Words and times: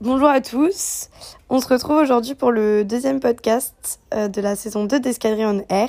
Bonjour 0.00 0.28
à 0.28 0.40
tous. 0.40 1.08
On 1.48 1.60
se 1.60 1.68
retrouve 1.68 1.98
aujourd'hui 1.98 2.34
pour 2.34 2.50
le 2.50 2.84
deuxième 2.84 3.20
podcast 3.20 4.00
euh, 4.12 4.26
de 4.26 4.40
la 4.40 4.56
saison 4.56 4.86
2 4.86 4.98
d'Escadrille 4.98 5.64
Air. 5.68 5.88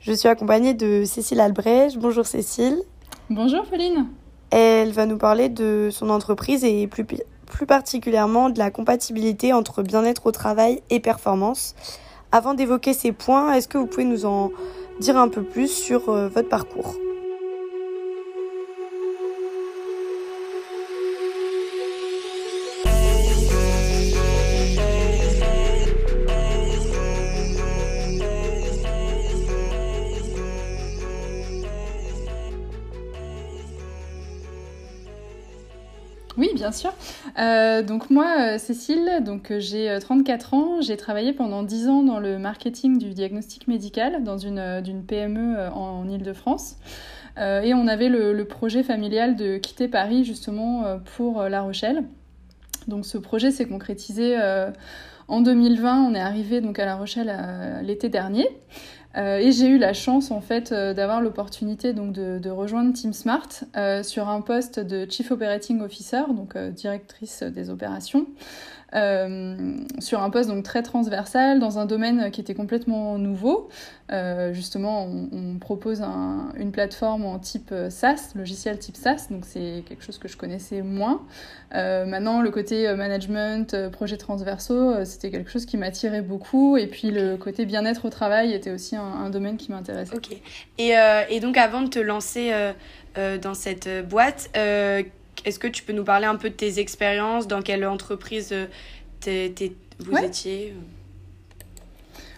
Je 0.00 0.12
suis 0.12 0.28
accompagnée 0.28 0.72
de 0.72 1.04
Cécile 1.04 1.40
Albrecht. 1.40 1.98
Bonjour 1.98 2.24
Cécile. 2.24 2.78
Bonjour 3.28 3.64
Pauline. 3.66 4.06
Elle 4.50 4.92
va 4.92 5.04
nous 5.04 5.18
parler 5.18 5.50
de 5.50 5.90
son 5.92 6.08
entreprise 6.08 6.64
et 6.64 6.86
plus, 6.86 7.04
plus 7.04 7.66
particulièrement 7.66 8.48
de 8.48 8.58
la 8.58 8.70
compatibilité 8.70 9.52
entre 9.52 9.82
bien-être 9.82 10.26
au 10.26 10.32
travail 10.32 10.82
et 10.88 10.98
performance. 10.98 11.74
Avant 12.32 12.54
d'évoquer 12.54 12.94
ces 12.94 13.12
points, 13.12 13.52
est-ce 13.52 13.68
que 13.68 13.76
vous 13.76 13.86
pouvez 13.86 14.04
nous 14.04 14.24
en 14.24 14.52
dire 15.00 15.18
un 15.18 15.28
peu 15.28 15.42
plus 15.42 15.68
sur 15.68 16.08
euh, 16.08 16.28
votre 16.28 16.48
parcours? 16.48 16.94
Bien 36.64 36.72
sûr. 36.72 36.94
Euh, 37.38 37.82
donc 37.82 38.08
moi, 38.08 38.36
euh, 38.38 38.58
Cécile, 38.58 39.20
donc 39.20 39.50
euh, 39.50 39.60
j'ai 39.60 39.98
34 40.00 40.54
ans. 40.54 40.80
J'ai 40.80 40.96
travaillé 40.96 41.34
pendant 41.34 41.62
10 41.62 41.88
ans 41.90 42.02
dans 42.02 42.18
le 42.18 42.38
marketing 42.38 42.96
du 42.96 43.10
diagnostic 43.10 43.68
médical 43.68 44.24
dans 44.24 44.38
une, 44.38 44.82
PME 45.06 45.68
en, 45.74 46.00
en 46.00 46.08
Ile-de-France. 46.08 46.76
et 47.36 47.74
on 47.74 47.86
avait 47.86 48.08
le, 48.08 48.32
le, 48.32 48.44
projet 48.46 48.82
familial 48.82 49.36
de 49.36 49.58
quitter 49.58 49.88
Paris 49.88 50.24
justement 50.24 50.84
pour 51.16 51.42
La 51.42 51.60
Rochelle. 51.60 52.04
Donc 52.88 53.04
ce 53.04 53.18
projet 53.18 53.50
s'est 53.50 53.66
concrétisé 53.66 54.34
en 55.28 55.40
2020. 55.42 56.02
On 56.02 56.14
est 56.14 56.20
arrivé 56.20 56.62
donc 56.62 56.78
à 56.78 56.86
La 56.86 56.96
Rochelle 56.96 57.30
l'été 57.82 58.08
dernier. 58.08 58.48
Euh, 59.16 59.38
et 59.38 59.52
j'ai 59.52 59.68
eu 59.68 59.78
la 59.78 59.92
chance 59.92 60.30
en 60.30 60.40
fait 60.40 60.72
euh, 60.72 60.92
d'avoir 60.92 61.20
l'opportunité 61.20 61.92
donc 61.92 62.12
de, 62.12 62.50
rejoindre 62.50 62.92
Team 62.92 63.12
Smart 63.12 63.48
euh, 63.76 64.02
sur 64.02 64.28
un 64.28 64.40
poste 64.40 64.80
de 64.80 65.08
Chief 65.10 65.30
Operating 65.30 65.80
Officer, 65.80 66.22
donc 66.28 66.56
directrice 66.56 67.42
des 67.42 67.70
opérations, 67.70 68.26
euh, 68.94 69.76
sur 69.98 70.22
un 70.22 70.30
poste 70.30 70.48
donc 70.48 70.64
très 70.64 70.82
transversal 70.82 71.58
dans 71.58 71.78
un 71.78 71.86
domaine 71.86 72.30
qui 72.30 72.40
était 72.40 72.54
complètement 72.54 73.18
nouveau. 73.18 73.68
justement, 74.52 75.04
on, 75.06 75.28
on 75.32 75.58
propose 75.58 76.02
un, 76.02 76.52
une 76.56 76.70
plateforme 76.70 77.24
en 77.24 77.38
type 77.38 77.74
SaaS, 77.88 78.32
logiciel 78.34 78.78
type 78.78 78.96
SaaS, 78.96 79.26
donc 79.30 79.44
c'est 79.44 79.82
quelque 79.88 80.04
chose 80.04 80.18
que 80.18 80.28
je 80.28 80.36
connaissais 80.36 80.82
moins. 80.82 81.22
maintenant, 81.72 82.40
le 82.40 82.50
côté 82.50 82.94
management, 82.94 83.90
projets 83.90 84.16
transversaux, 84.16 85.04
c'était 85.04 85.30
quelque 85.30 85.50
chose 85.50 85.66
qui 85.66 85.76
m'attirait 85.76 86.22
beaucoup, 86.22 86.76
et 86.76 86.86
puis 86.86 87.10
le 87.10 87.36
côté 87.36 87.66
bien-être 87.66 88.04
au 88.04 88.10
travail 88.10 88.52
était 88.52 88.70
aussi 88.70 88.94
un 88.96 89.30
domaine 89.30 89.56
qui 89.56 89.72
m'intéresse. 89.72 90.10
Ok. 90.14 90.36
Et, 90.78 90.96
euh, 90.96 91.22
et, 91.28 91.40
donc, 91.40 91.56
avant 91.56 91.82
de 91.82 91.88
te 91.88 91.98
lancer 91.98 92.52
euh, 92.52 92.72
euh, 93.18 93.38
dans 93.38 93.54
cette 93.54 93.88
boîte, 94.08 94.50
euh, 94.56 95.02
est-ce 95.44 95.58
que 95.58 95.68
tu 95.68 95.82
peux 95.82 95.92
nous 95.92 96.04
parler 96.04 96.26
un 96.26 96.36
peu 96.36 96.50
de 96.50 96.54
tes 96.54 96.78
expériences 96.78 97.46
Dans 97.46 97.62
quelle 97.62 97.86
entreprise 97.86 98.54
t'es, 99.20 99.52
t'es, 99.54 99.72
vous 99.98 100.12
ouais. 100.12 100.26
étiez 100.26 100.74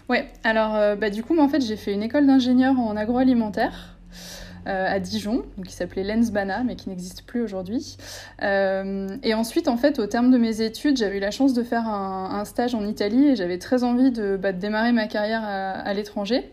Ouais, 0.09 0.29
alors 0.43 0.97
bah, 0.97 1.09
du 1.09 1.21
coup, 1.21 1.33
moi, 1.33 1.43
en 1.43 1.49
fait, 1.49 1.61
j'ai 1.61 1.75
fait 1.75 1.93
une 1.93 2.03
école 2.03 2.25
d'ingénieur 2.25 2.79
en 2.79 2.95
agroalimentaire. 2.95 3.97
Euh, 4.67 4.85
à 4.85 4.99
Dijon, 4.99 5.45
donc 5.55 5.67
qui 5.67 5.73
s'appelait 5.73 6.03
Lensbana, 6.03 6.61
mais 6.65 6.75
qui 6.75 6.89
n'existe 6.89 7.21
plus 7.25 7.41
aujourd'hui. 7.41 7.95
Euh, 8.43 9.07
et 9.23 9.33
ensuite, 9.33 9.69
en 9.69 9.77
fait, 9.77 9.97
au 9.97 10.07
terme 10.07 10.29
de 10.29 10.37
mes 10.37 10.61
études, 10.61 10.97
j'avais 10.97 11.17
eu 11.17 11.19
la 11.21 11.31
chance 11.31 11.53
de 11.53 11.63
faire 11.63 11.87
un, 11.87 12.31
un 12.33 12.43
stage 12.43 12.75
en 12.75 12.85
Italie 12.85 13.29
et 13.29 13.35
j'avais 13.37 13.59
très 13.59 13.85
envie 13.85 14.11
de, 14.11 14.35
bah, 14.35 14.51
de, 14.51 14.59
démarrer 14.59 14.91
ma 14.91 15.07
carrière 15.07 15.41
à, 15.41 15.71
à 15.71 15.93
l'étranger. 15.93 16.51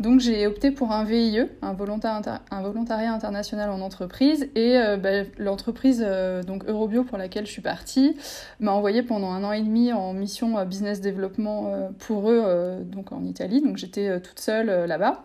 Donc 0.00 0.20
j'ai 0.20 0.46
opté 0.46 0.70
pour 0.70 0.92
un 0.92 1.04
VIE, 1.04 1.42
un, 1.60 1.74
volontariat, 1.74 3.12
international 3.12 3.68
en 3.68 3.82
entreprise, 3.82 4.48
et 4.54 4.78
euh, 4.78 4.96
bah, 4.96 5.24
l'entreprise 5.38 6.02
euh, 6.04 6.42
Eurobio 6.66 7.04
pour 7.04 7.18
laquelle 7.18 7.46
je 7.46 7.52
suis 7.52 7.60
partie 7.60 8.16
m'a 8.60 8.72
envoyé 8.72 9.02
pendant 9.02 9.30
un 9.30 9.44
an 9.44 9.52
et 9.52 9.60
demi 9.60 9.92
en 9.92 10.14
mission 10.14 10.56
euh, 10.58 10.64
business 10.64 11.02
développement 11.02 11.90
pour 11.98 12.30
eux 12.30 12.80
donc 12.84 13.12
en 13.12 13.24
Italie. 13.24 13.60
Donc 13.60 13.76
j'étais 13.76 14.20
toute 14.20 14.40
seule 14.40 14.86
là-bas. 14.86 15.24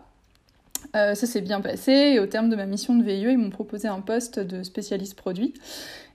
Euh, 0.94 1.14
ça 1.14 1.26
s'est 1.26 1.40
bien 1.40 1.60
passé 1.60 1.92
et 1.92 2.20
au 2.20 2.26
terme 2.26 2.48
de 2.48 2.56
ma 2.56 2.66
mission 2.66 2.94
de 2.94 3.02
VIE, 3.02 3.32
ils 3.32 3.38
m'ont 3.38 3.50
proposé 3.50 3.88
un 3.88 4.00
poste 4.00 4.38
de 4.38 4.62
spécialiste 4.62 5.14
produit. 5.14 5.54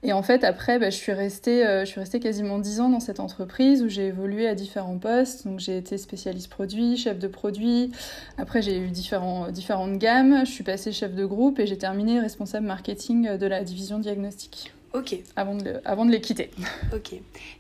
Et 0.04 0.14
en 0.14 0.24
fait, 0.24 0.44
après, 0.44 0.80
bah, 0.80 0.90
je, 0.90 0.96
suis 0.96 1.12
restée, 1.12 1.66
euh, 1.66 1.82
je 1.82 1.86
suis 1.86 2.00
restée 2.00 2.20
quasiment 2.20 2.58
10 2.58 2.80
ans 2.80 2.90
dans 2.90 3.00
cette 3.00 3.20
entreprise 3.20 3.84
où 3.84 3.90
j'ai 3.90 4.08
évolué 4.08 4.48
à 4.48 4.56
différents 4.56 4.98
postes. 4.98 5.46
Donc 5.46 5.60
j'ai 5.60 5.78
été 5.78 5.98
spécialiste 6.00 6.50
produit, 6.50 6.98
chef 6.98 7.20
de 7.20 7.28
produit. 7.28 7.92
Après, 8.40 8.64
j'ai 8.64 8.78
eu 8.78 8.88
différents, 8.88 9.52
différentes 9.52 10.00
gammes. 10.00 10.44
Je 10.44 10.52
suis 10.52 10.64
passée 10.64 10.92
chef 10.92 11.14
de 11.14 11.26
groupe 11.26 11.60
et 11.60 11.68
j'ai 11.68 11.78
terminé 11.78 12.20
responsable 12.20 12.66
marketing 12.66 13.38
de 13.38 13.46
la 13.46 13.64
division 13.64 14.00
diagnostic. 14.00 14.74
Ok. 14.94 15.16
Avant 15.36 15.56
de, 15.56 15.66
le, 15.66 15.82
avant 15.86 16.06
de 16.06 16.12
les 16.12 16.20
quitter. 16.20 16.50
Ok. 16.94 17.14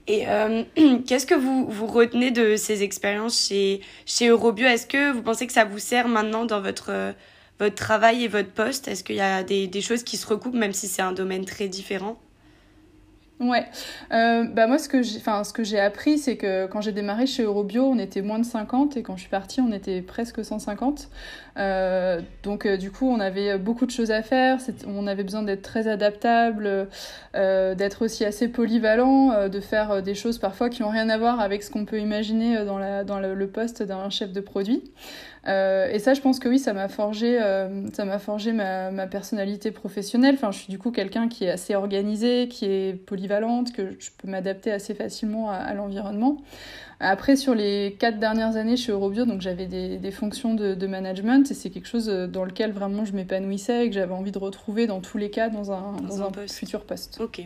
Et 0.07 0.27
euh, 0.27 0.63
qu'est-ce 1.07 1.27
que 1.27 1.35
vous, 1.35 1.67
vous 1.67 1.87
retenez 1.87 2.31
de 2.31 2.55
ces 2.55 2.81
expériences 2.81 3.47
chez, 3.47 3.81
chez 4.07 4.29
Eurobio? 4.29 4.65
Est-ce 4.65 4.87
que 4.87 5.11
vous 5.11 5.21
pensez 5.21 5.45
que 5.45 5.53
ça 5.53 5.63
vous 5.63 5.79
sert 5.79 6.07
maintenant 6.07 6.45
dans 6.45 6.59
votre, 6.59 7.13
votre 7.59 7.75
travail 7.75 8.23
et 8.23 8.27
votre 8.27 8.51
poste? 8.51 8.87
Est-ce 8.87 9.03
qu'il 9.03 9.15
y 9.15 9.21
a 9.21 9.43
des, 9.43 9.67
des 9.67 9.81
choses 9.81 10.01
qui 10.01 10.17
se 10.17 10.25
recoupent, 10.25 10.55
même 10.55 10.73
si 10.73 10.87
c'est 10.87 11.03
un 11.03 11.13
domaine 11.13 11.45
très 11.45 11.67
différent? 11.67 12.17
Ouais, 13.41 13.65
euh, 14.13 14.43
bah 14.43 14.67
moi 14.67 14.77
ce 14.77 14.87
que 14.87 15.01
j'ai, 15.01 15.17
ce 15.17 15.51
que 15.51 15.63
j'ai 15.63 15.79
appris, 15.79 16.19
c'est 16.19 16.37
que 16.37 16.67
quand 16.67 16.79
j'ai 16.79 16.91
démarré 16.91 17.25
chez 17.25 17.41
Eurobio, 17.41 17.83
on 17.85 17.97
était 17.97 18.21
moins 18.21 18.37
de 18.37 18.45
50 18.45 18.97
et 18.97 19.01
quand 19.01 19.15
je 19.15 19.21
suis 19.21 19.31
partie, 19.31 19.61
on 19.61 19.71
était 19.71 20.03
presque 20.03 20.45
150. 20.45 21.09
Euh, 21.57 22.21
donc 22.43 22.67
euh, 22.67 22.77
du 22.77 22.91
coup, 22.91 23.09
on 23.09 23.19
avait 23.19 23.57
beaucoup 23.57 23.87
de 23.87 23.91
choses 23.91 24.11
à 24.11 24.21
faire. 24.21 24.59
On 24.85 25.07
avait 25.07 25.23
besoin 25.23 25.41
d'être 25.41 25.63
très 25.63 25.87
adaptable, 25.87 26.87
d'être 27.33 28.05
aussi 28.05 28.25
assez 28.25 28.47
polyvalent, 28.47 29.49
de 29.49 29.59
faire 29.59 30.03
des 30.03 30.13
choses 30.13 30.37
parfois 30.37 30.69
qui 30.69 30.83
ont 30.83 30.89
rien 30.89 31.09
à 31.09 31.17
voir 31.17 31.39
avec 31.39 31.63
ce 31.63 31.71
qu'on 31.71 31.85
peut 31.85 31.99
imaginer 31.99 32.63
dans 32.63 33.19
le 33.19 33.47
poste 33.47 33.81
d'un 33.81 34.11
chef 34.11 34.31
de 34.33 34.41
produit. 34.41 34.83
Euh, 35.47 35.89
et 35.91 35.99
ça, 35.99 36.13
je 36.13 36.21
pense 36.21 36.39
que 36.39 36.47
oui, 36.47 36.59
ça 36.59 36.73
m'a 36.73 36.87
forgé, 36.87 37.41
euh, 37.41 37.87
ça 37.93 38.05
m'a 38.05 38.19
forgé 38.19 38.51
ma, 38.51 38.91
ma, 38.91 39.07
personnalité 39.07 39.71
professionnelle. 39.71 40.35
Enfin, 40.35 40.51
je 40.51 40.59
suis 40.59 40.67
du 40.69 40.77
coup 40.77 40.91
quelqu'un 40.91 41.27
qui 41.27 41.45
est 41.45 41.49
assez 41.49 41.73
organisé, 41.73 42.47
qui 42.47 42.65
est 42.65 42.93
polyvalente, 42.93 43.73
que 43.73 43.95
je 43.99 44.09
peux 44.17 44.27
m'adapter 44.27 44.71
assez 44.71 44.93
facilement 44.93 45.49
à, 45.49 45.55
à 45.55 45.73
l'environnement. 45.73 46.37
Après, 46.99 47.35
sur 47.35 47.55
les 47.55 47.97
quatre 47.99 48.19
dernières 48.19 48.55
années 48.55 48.77
chez 48.77 48.91
Eurobio, 48.91 49.25
donc 49.25 49.41
j'avais 49.41 49.65
des, 49.65 49.97
des 49.97 50.11
fonctions 50.11 50.53
de, 50.53 50.75
de, 50.75 50.87
management 50.87 51.49
et 51.49 51.55
c'est 51.55 51.71
quelque 51.71 51.87
chose 51.87 52.05
dans 52.05 52.45
lequel 52.45 52.71
vraiment 52.71 53.05
je 53.05 53.13
m'épanouissais 53.13 53.87
et 53.87 53.89
que 53.89 53.95
j'avais 53.95 54.13
envie 54.13 54.31
de 54.31 54.37
retrouver 54.37 54.85
dans 54.85 54.99
tous 55.01 55.17
les 55.17 55.31
cas 55.31 55.49
dans 55.49 55.71
un, 55.71 55.93
dans, 55.93 56.01
dans 56.03 56.21
un, 56.21 56.27
un 56.27 56.31
poste. 56.31 56.53
futur 56.53 56.81
poste. 56.81 57.19
Ok. 57.19 57.41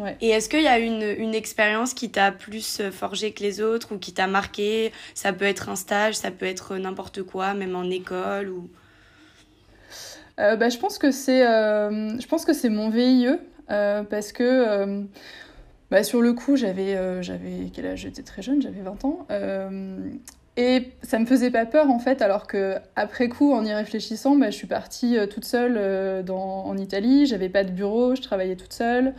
Ouais. 0.00 0.16
Et 0.22 0.30
est-ce 0.30 0.48
qu'il 0.48 0.62
y 0.62 0.66
a 0.66 0.78
une, 0.78 1.02
une 1.02 1.34
expérience 1.34 1.92
qui 1.94 2.10
t'a 2.10 2.32
plus 2.32 2.80
forgé 2.90 3.32
que 3.32 3.42
les 3.42 3.60
autres 3.60 3.94
ou 3.94 3.98
qui 3.98 4.12
t'a 4.12 4.26
marqué? 4.26 4.92
Ça 5.14 5.32
peut 5.32 5.44
être 5.44 5.68
un 5.68 5.76
stage, 5.76 6.14
ça 6.14 6.30
peut 6.30 6.46
être 6.46 6.76
n'importe 6.76 7.22
quoi, 7.22 7.52
même 7.54 7.76
en 7.76 7.84
école 7.84 8.48
ou... 8.48 8.68
Euh, 10.38 10.56
bah, 10.56 10.70
je 10.70 10.78
pense 10.78 10.96
que 10.96 11.10
c'est 11.10 11.46
euh, 11.46 12.18
je 12.18 12.26
pense 12.26 12.46
que 12.46 12.54
c'est 12.54 12.70
mon 12.70 12.88
VIE 12.88 13.28
euh, 13.70 14.02
parce 14.02 14.32
que 14.32 14.42
euh, 14.42 15.02
bah, 15.90 16.02
sur 16.02 16.22
le 16.22 16.32
coup 16.32 16.56
j'avais 16.56 16.96
euh, 16.96 17.20
j'avais 17.20 17.70
quel 17.74 17.84
âge? 17.84 18.00
J'étais 18.00 18.22
très 18.22 18.40
jeune 18.40 18.62
j'avais 18.62 18.80
20 18.80 19.04
ans 19.04 19.26
euh, 19.30 19.98
et 20.60 20.92
ça 21.02 21.18
me 21.18 21.24
faisait 21.24 21.50
pas 21.50 21.64
peur 21.64 21.88
en 21.88 21.98
fait, 21.98 22.20
alors 22.20 22.46
que 22.46 22.74
après 22.94 23.30
coup, 23.30 23.54
en 23.54 23.64
y 23.64 23.72
réfléchissant, 23.72 24.36
bah, 24.36 24.50
je 24.50 24.56
suis 24.56 24.66
partie 24.66 25.16
euh, 25.16 25.26
toute 25.26 25.46
seule 25.46 25.76
euh, 25.78 26.22
en 26.28 26.76
Italie. 26.76 27.24
J'avais 27.24 27.48
pas 27.48 27.64
de 27.64 27.70
bureau, 27.70 28.14
je 28.14 28.20
travaillais 28.20 28.56
toute 28.56 28.74
seule. 28.74 29.14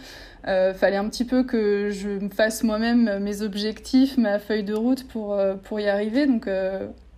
Euh, 0.48 0.76
fallait 0.76 0.98
un 0.98 1.10
petit 1.10 1.26
peu 1.26 1.44
que 1.44 1.90
je 1.90 2.10
me 2.10 2.30
fasse 2.30 2.62
moi-même 2.62 3.18
mes 3.18 3.42
objectifs, 3.42 4.20
ma 4.20 4.38
feuille 4.38 4.64
de 4.64 4.76
route 4.76 5.08
pour 5.08 5.34
euh, 5.34 5.56
pour 5.56 5.80
y 5.80 5.88
arriver. 5.88 6.28
Donc 6.28 6.48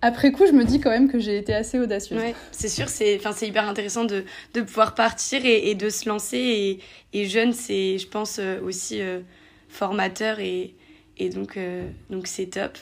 après 0.02 0.32
coup, 0.32 0.46
je 0.48 0.54
me 0.54 0.64
dis 0.64 0.80
quand 0.80 0.90
même 0.90 1.12
que 1.12 1.20
j'ai 1.20 1.38
été 1.38 1.54
assez 1.54 1.78
audacieuse. 1.78 2.22
Ouais, 2.22 2.34
c'est 2.52 2.70
sûr, 2.70 2.88
c'est 2.88 3.20
hyper 3.42 3.68
intéressant 3.68 4.06
de 4.06 4.24
de 4.54 4.62
pouvoir 4.62 4.96
partir 4.96 5.42
et, 5.44 5.76
de 5.76 5.90
se 5.90 6.08
lancer 6.08 6.38
et, 6.38 6.80
et 7.12 7.26
jeune, 7.26 7.52
c'est 7.52 7.98
je 7.98 8.08
pense 8.08 8.40
aussi 8.66 9.02
formateur 9.68 10.40
et 10.40 10.76
et 11.18 11.28
donc 11.28 11.60
donc 12.10 12.28
c'est 12.28 12.46
top. 12.46 12.78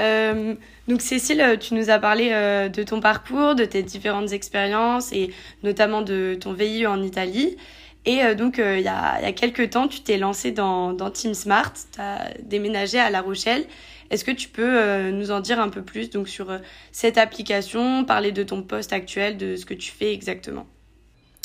Euh, 0.00 0.54
donc 0.88 1.00
Cécile, 1.00 1.56
tu 1.60 1.74
nous 1.74 1.90
as 1.90 1.98
parlé 1.98 2.30
euh, 2.32 2.68
de 2.68 2.82
ton 2.82 3.00
parcours, 3.00 3.54
de 3.54 3.64
tes 3.64 3.82
différentes 3.82 4.32
expériences 4.32 5.12
et 5.12 5.32
notamment 5.62 6.02
de 6.02 6.36
ton 6.38 6.52
VIE 6.52 6.86
en 6.86 7.02
Italie. 7.02 7.56
Et 8.04 8.22
euh, 8.22 8.34
donc 8.34 8.58
il 8.58 8.80
y, 8.80 8.88
a, 8.88 9.20
y 9.22 9.24
a 9.24 9.32
quelques 9.32 9.70
temps, 9.70 9.88
tu 9.88 10.00
t'es 10.00 10.18
lancée 10.18 10.50
dans, 10.50 10.92
dans 10.92 11.10
Team 11.10 11.34
Smart, 11.34 11.72
tu 11.72 12.00
as 12.00 12.34
déménagé 12.42 12.98
à 12.98 13.10
La 13.10 13.20
Rochelle. 13.20 13.64
Est-ce 14.10 14.24
que 14.24 14.30
tu 14.30 14.48
peux 14.48 15.10
nous 15.10 15.30
en 15.30 15.40
dire 15.40 15.58
un 15.58 15.70
peu 15.70 15.82
plus 15.82 16.10
donc 16.10 16.28
sur 16.28 16.60
cette 16.92 17.16
application, 17.16 18.04
parler 18.04 18.32
de 18.32 18.42
ton 18.42 18.62
poste 18.62 18.92
actuel, 18.92 19.38
de 19.38 19.56
ce 19.56 19.64
que 19.64 19.74
tu 19.74 19.90
fais 19.90 20.12
exactement? 20.12 20.66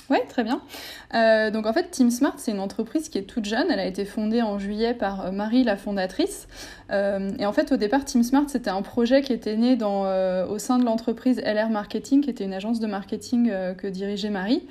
Ouais, 0.09 0.25
très 0.27 0.43
bien. 0.43 0.61
Euh, 1.13 1.51
donc 1.51 1.67
en 1.67 1.73
fait, 1.73 1.91
Team 1.91 2.09
Smart, 2.09 2.33
c'est 2.37 2.51
une 2.51 2.59
entreprise 2.59 3.09
qui 3.09 3.19
est 3.19 3.23
toute 3.23 3.45
jeune. 3.45 3.67
Elle 3.69 3.79
a 3.79 3.85
été 3.85 4.05
fondée 4.05 4.41
en 4.41 4.57
juillet 4.57 4.95
par 4.95 5.27
euh, 5.27 5.31
Marie, 5.31 5.63
la 5.63 5.77
fondatrice. 5.77 6.47
Euh, 6.91 7.29
et 7.37 7.45
en 7.45 7.53
fait, 7.53 7.71
au 7.71 7.77
départ, 7.77 8.05
Team 8.05 8.23
Smart, 8.23 8.45
c'était 8.47 8.71
un 8.71 8.81
projet 8.81 9.21
qui 9.21 9.33
était 9.33 9.55
né 9.55 9.75
dans, 9.75 10.05
au 10.47 10.57
sein 10.57 10.79
de 10.79 10.85
l'entreprise 10.85 11.39
LR 11.45 11.69
Marketing, 11.69 12.21
qui 12.21 12.31
était 12.31 12.43
une 12.43 12.53
agence 12.53 12.79
de 12.79 12.87
marketing 12.87 13.51
que 13.77 13.85
dirigeait 13.85 14.31
Marie, 14.31 14.67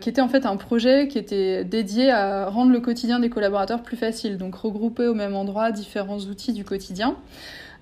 qui 0.00 0.08
était 0.08 0.22
en 0.22 0.28
fait 0.28 0.46
un 0.46 0.56
projet 0.56 1.08
qui 1.08 1.18
était 1.18 1.64
dédié 1.64 2.10
à 2.10 2.48
rendre 2.48 2.72
le 2.72 2.80
quotidien 2.80 3.20
des 3.20 3.28
collaborateurs 3.28 3.82
plus 3.82 3.98
facile, 3.98 4.38
donc 4.38 4.54
regrouper 4.54 5.06
au 5.06 5.14
même 5.14 5.34
endroit 5.34 5.70
différents 5.70 6.20
outils 6.20 6.54
du 6.54 6.64
quotidien. 6.64 7.16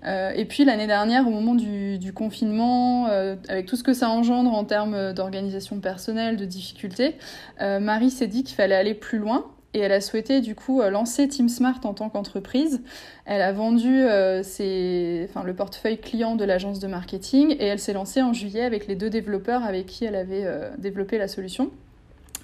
Euh, 0.04 0.32
et 0.34 0.44
puis 0.44 0.64
l'année 0.64 0.86
dernière, 0.86 1.26
au 1.26 1.30
moment 1.30 1.54
du, 1.54 2.12
confinement, 2.14 3.08
euh, 3.08 3.36
avec 3.48 3.66
tout 3.66 3.76
ce 3.76 3.82
que 3.82 3.92
ça 3.92 4.08
engendre 4.08 4.52
en 4.52 4.64
termes 4.64 5.12
d'organisation 5.12 5.80
personnelle, 5.80 6.36
de 6.36 6.44
difficultés, 6.44 7.16
euh, 7.60 7.80
Marie 7.80 8.10
s'est 8.10 8.26
dit 8.26 8.44
qu'il 8.44 8.56
fallait 8.56 8.74
aller 8.74 8.94
plus 8.94 9.18
loin. 9.18 9.46
Et 9.74 9.80
elle 9.80 9.92
a 9.92 10.00
souhaité 10.00 10.40
du 10.40 10.54
coup 10.54 10.80
lancer 10.80 11.28
Team 11.28 11.50
Smart 11.50 11.78
en 11.84 11.92
tant 11.92 12.08
qu'entreprise. 12.08 12.80
Elle 13.26 13.42
a 13.42 13.52
vendu 13.52 14.00
le 14.00 15.52
portefeuille 15.52 15.98
client 15.98 16.36
de 16.36 16.44
l'agence 16.46 16.78
de 16.78 16.86
marketing 16.86 17.54
et 17.60 17.66
elle 17.66 17.78
s'est 17.78 17.92
lancée 17.92 18.22
en 18.22 18.32
juillet 18.32 18.62
avec 18.62 18.86
les 18.86 18.94
deux 18.94 19.10
développeurs 19.10 19.64
avec 19.64 19.84
qui 19.84 20.06
elle 20.06 20.14
avait 20.14 20.46
développé 20.78 21.18
la 21.18 21.28
solution. 21.28 21.70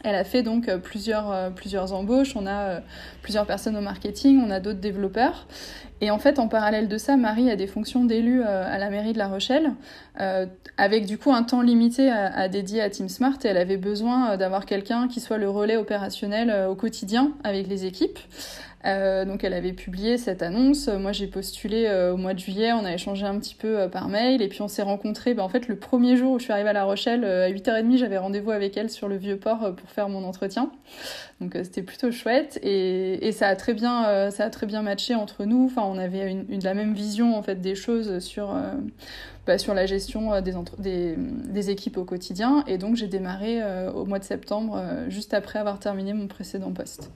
Elle 0.04 0.16
a 0.16 0.24
fait 0.24 0.42
donc 0.42 0.70
plusieurs, 0.82 1.50
plusieurs 1.54 1.94
embauches, 1.94 2.36
on 2.36 2.46
a 2.46 2.82
plusieurs 3.22 3.46
personnes 3.46 3.78
au 3.78 3.80
marketing, 3.80 4.42
on 4.46 4.50
a 4.50 4.60
d'autres 4.60 4.80
développeurs. 4.80 5.46
Et 6.00 6.10
en 6.10 6.18
fait, 6.18 6.38
en 6.38 6.48
parallèle 6.48 6.88
de 6.88 6.98
ça, 6.98 7.16
Marie 7.16 7.50
a 7.50 7.56
des 7.56 7.66
fonctions 7.66 8.04
d'élu 8.04 8.42
à 8.42 8.78
la 8.78 8.90
mairie 8.90 9.12
de 9.12 9.18
La 9.18 9.28
Rochelle, 9.28 9.72
avec 10.76 11.06
du 11.06 11.16
coup 11.16 11.32
un 11.32 11.44
temps 11.44 11.62
limité 11.62 12.10
à, 12.10 12.48
dédier 12.48 12.82
à 12.82 12.90
Team 12.90 13.08
Smart, 13.08 13.38
et 13.44 13.48
elle 13.48 13.56
avait 13.56 13.78
besoin 13.78 14.36
d'avoir 14.36 14.66
quelqu'un 14.66 15.08
qui 15.08 15.20
soit 15.20 15.38
le 15.38 15.48
relais 15.48 15.76
opérationnel 15.76 16.68
au 16.68 16.74
quotidien 16.74 17.32
avec 17.42 17.68
les 17.68 17.86
équipes. 17.86 18.18
Euh, 18.86 19.24
donc 19.24 19.44
elle 19.44 19.54
avait 19.54 19.72
publié 19.72 20.18
cette 20.18 20.42
annonce. 20.42 20.88
Moi 20.88 21.12
j'ai 21.12 21.26
postulé 21.26 21.86
euh, 21.86 22.12
au 22.12 22.16
mois 22.16 22.34
de 22.34 22.38
juillet, 22.38 22.72
on 22.72 22.84
a 22.84 22.92
échangé 22.92 23.24
un 23.24 23.38
petit 23.38 23.54
peu 23.54 23.80
euh, 23.80 23.88
par 23.88 24.08
mail 24.08 24.42
et 24.42 24.48
puis 24.48 24.60
on 24.60 24.68
s'est 24.68 24.82
rencontrés. 24.82 25.32
Ben, 25.34 25.42
en 25.42 25.48
fait 25.48 25.68
le 25.68 25.76
premier 25.76 26.16
jour 26.16 26.32
où 26.32 26.38
je 26.38 26.44
suis 26.44 26.52
arrivée 26.52 26.68
à 26.68 26.74
La 26.74 26.84
Rochelle, 26.84 27.24
à 27.24 27.50
8h30 27.50 27.96
j'avais 27.96 28.18
rendez-vous 28.18 28.50
avec 28.50 28.76
elle 28.76 28.90
sur 28.90 29.08
le 29.08 29.16
vieux 29.16 29.38
port 29.38 29.74
pour 29.74 29.90
faire 29.90 30.08
mon 30.08 30.24
entretien. 30.24 30.70
Donc 31.40 31.52
c'était 31.62 31.82
plutôt 31.82 32.12
chouette 32.12 32.58
et, 32.62 33.26
et, 33.26 33.32
ça 33.32 33.48
a 33.48 33.56
très 33.56 33.74
bien 33.74 34.30
ça 34.30 34.44
a 34.44 34.50
très 34.50 34.66
bien 34.66 34.82
matché 34.82 35.14
entre 35.14 35.44
nous. 35.44 35.66
Enfin 35.66 35.82
on 35.84 35.98
avait 35.98 36.30
une, 36.30 36.44
une 36.48 36.62
la 36.62 36.74
même 36.74 36.94
vision 36.94 37.36
en 37.36 37.42
fait 37.42 37.60
des 37.60 37.74
choses 37.74 38.20
sur 38.20 38.56
bah, 39.46 39.58
sur 39.58 39.74
la 39.74 39.84
gestion 39.84 40.40
des, 40.40 40.54
des, 40.78 41.14
des, 41.16 41.70
équipes 41.70 41.98
au 41.98 42.04
quotidien 42.04 42.62
et 42.68 42.78
donc 42.78 42.94
j'ai 42.96 43.08
démarré 43.08 43.60
au 43.94 44.04
mois 44.04 44.20
de 44.20 44.24
septembre 44.24 44.80
juste 45.08 45.34
après 45.34 45.58
avoir 45.58 45.80
terminé 45.80 46.12
mon 46.12 46.28
précédent 46.28 46.72
poste. 46.72 47.10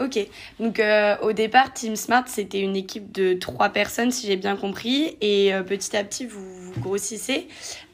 Ok, 0.00 0.18
donc 0.58 0.80
euh, 0.80 1.16
au 1.20 1.32
départ, 1.32 1.74
Team 1.74 1.94
Smart, 1.94 2.24
c'était 2.26 2.60
une 2.60 2.74
équipe 2.74 3.12
de 3.12 3.34
trois 3.34 3.68
personnes, 3.68 4.10
si 4.10 4.26
j'ai 4.26 4.36
bien 4.36 4.56
compris, 4.56 5.18
et 5.20 5.52
euh, 5.52 5.62
petit 5.62 5.94
à 5.94 6.02
petit, 6.02 6.24
vous, 6.24 6.40
vous 6.40 6.80
grossissez. 6.80 7.48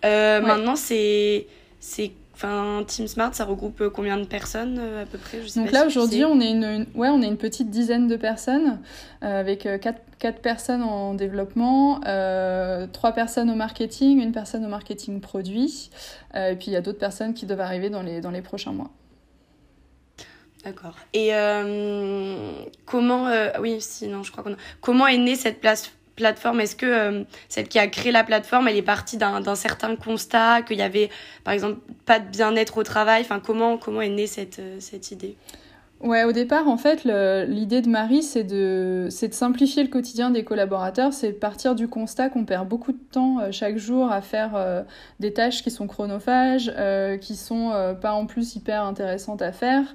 Euh, 0.04 0.40
Maintenant, 0.40 0.76
c'est, 0.76 1.48
c'est, 1.80 2.12
enfin, 2.36 2.84
Team 2.86 3.08
Smart, 3.08 3.34
ça 3.34 3.44
regroupe 3.44 3.88
combien 3.88 4.16
de 4.16 4.24
personnes 4.24 4.78
à 4.78 5.06
peu 5.06 5.18
près 5.18 5.42
Je 5.42 5.48
sais 5.48 5.60
Donc 5.60 5.72
là, 5.72 5.86
aujourd'hui, 5.86 6.24
on 6.24 6.40
est 6.40 6.50
une, 6.50 6.86
ouais, 6.94 7.08
on 7.08 7.20
est 7.22 7.26
une 7.26 7.36
petite 7.36 7.70
dizaine 7.70 8.06
de 8.06 8.16
personnes, 8.16 8.80
avec 9.22 9.62
quatre, 9.80 10.02
quatre 10.18 10.40
personnes 10.40 10.82
en 10.82 11.14
développement, 11.14 12.00
trois 12.92 13.12
personnes 13.12 13.50
au 13.50 13.54
marketing, 13.56 14.22
une 14.22 14.32
personne 14.32 14.64
au 14.64 14.68
marketing 14.68 15.20
produit, 15.20 15.90
et 16.34 16.54
puis 16.56 16.68
il 16.68 16.72
y 16.72 16.76
a 16.76 16.80
d'autres 16.82 16.98
personnes 16.98 17.34
qui 17.34 17.46
doivent 17.46 17.60
arriver 17.60 17.90
dans 17.90 18.02
les, 18.02 18.20
dans 18.20 18.30
les 18.30 18.42
prochains 18.42 18.72
mois. 18.72 18.90
D'accord. 20.66 20.96
Et 21.12 21.32
euh, 21.32 22.50
comment, 22.86 23.28
euh, 23.28 23.50
oui, 23.60 23.76
sinon 23.80 24.24
je 24.24 24.32
crois 24.32 24.42
qu'on 24.42 24.56
comment 24.80 25.06
est 25.06 25.16
née 25.16 25.36
cette 25.36 25.60
place, 25.60 25.92
plateforme 26.16 26.60
Est-ce 26.60 26.76
que 26.76 26.86
euh, 26.86 27.24
celle 27.48 27.68
qui 27.68 27.78
a 27.78 27.86
créé 27.86 28.10
la 28.12 28.24
plateforme, 28.24 28.68
elle 28.68 28.76
est 28.76 28.82
partie 28.82 29.16
d'un 29.16 29.54
certain 29.54 29.94
constat 29.96 30.62
qu'il 30.62 30.78
y 30.78 30.82
avait, 30.82 31.10
par 31.44 31.54
exemple, 31.54 31.78
pas 32.04 32.18
de 32.18 32.28
bien-être 32.28 32.78
au 32.78 32.82
travail? 32.82 33.22
Enfin, 33.22 33.40
comment 33.40 33.78
comment 33.78 34.00
est 34.00 34.08
née 34.08 34.26
cette 34.26 34.60
cette 34.80 35.10
idée? 35.10 35.36
Ouais, 36.02 36.24
au 36.24 36.32
départ, 36.32 36.68
en 36.68 36.76
fait, 36.76 37.04
l'idée 37.04 37.80
de 37.80 37.88
Marie, 37.88 38.22
c'est 38.22 38.44
de, 38.44 39.08
de 39.08 39.32
simplifier 39.32 39.82
le 39.82 39.88
quotidien 39.88 40.28
des 40.30 40.44
collaborateurs, 40.44 41.14
c'est 41.14 41.32
partir 41.32 41.74
du 41.74 41.88
constat 41.88 42.28
qu'on 42.28 42.44
perd 42.44 42.68
beaucoup 42.68 42.92
de 42.92 43.00
temps 43.10 43.40
euh, 43.40 43.48
chaque 43.50 43.78
jour 43.78 44.12
à 44.12 44.20
faire 44.20 44.52
euh, 44.56 44.82
des 45.20 45.32
tâches 45.32 45.62
qui 45.62 45.70
sont 45.70 45.86
chronophages, 45.86 46.70
euh, 46.76 47.16
qui 47.16 47.34
sont 47.34 47.72
pas 48.02 48.12
en 48.12 48.26
plus 48.26 48.56
hyper 48.56 48.82
intéressantes 48.84 49.40
à 49.40 49.52
faire, 49.52 49.94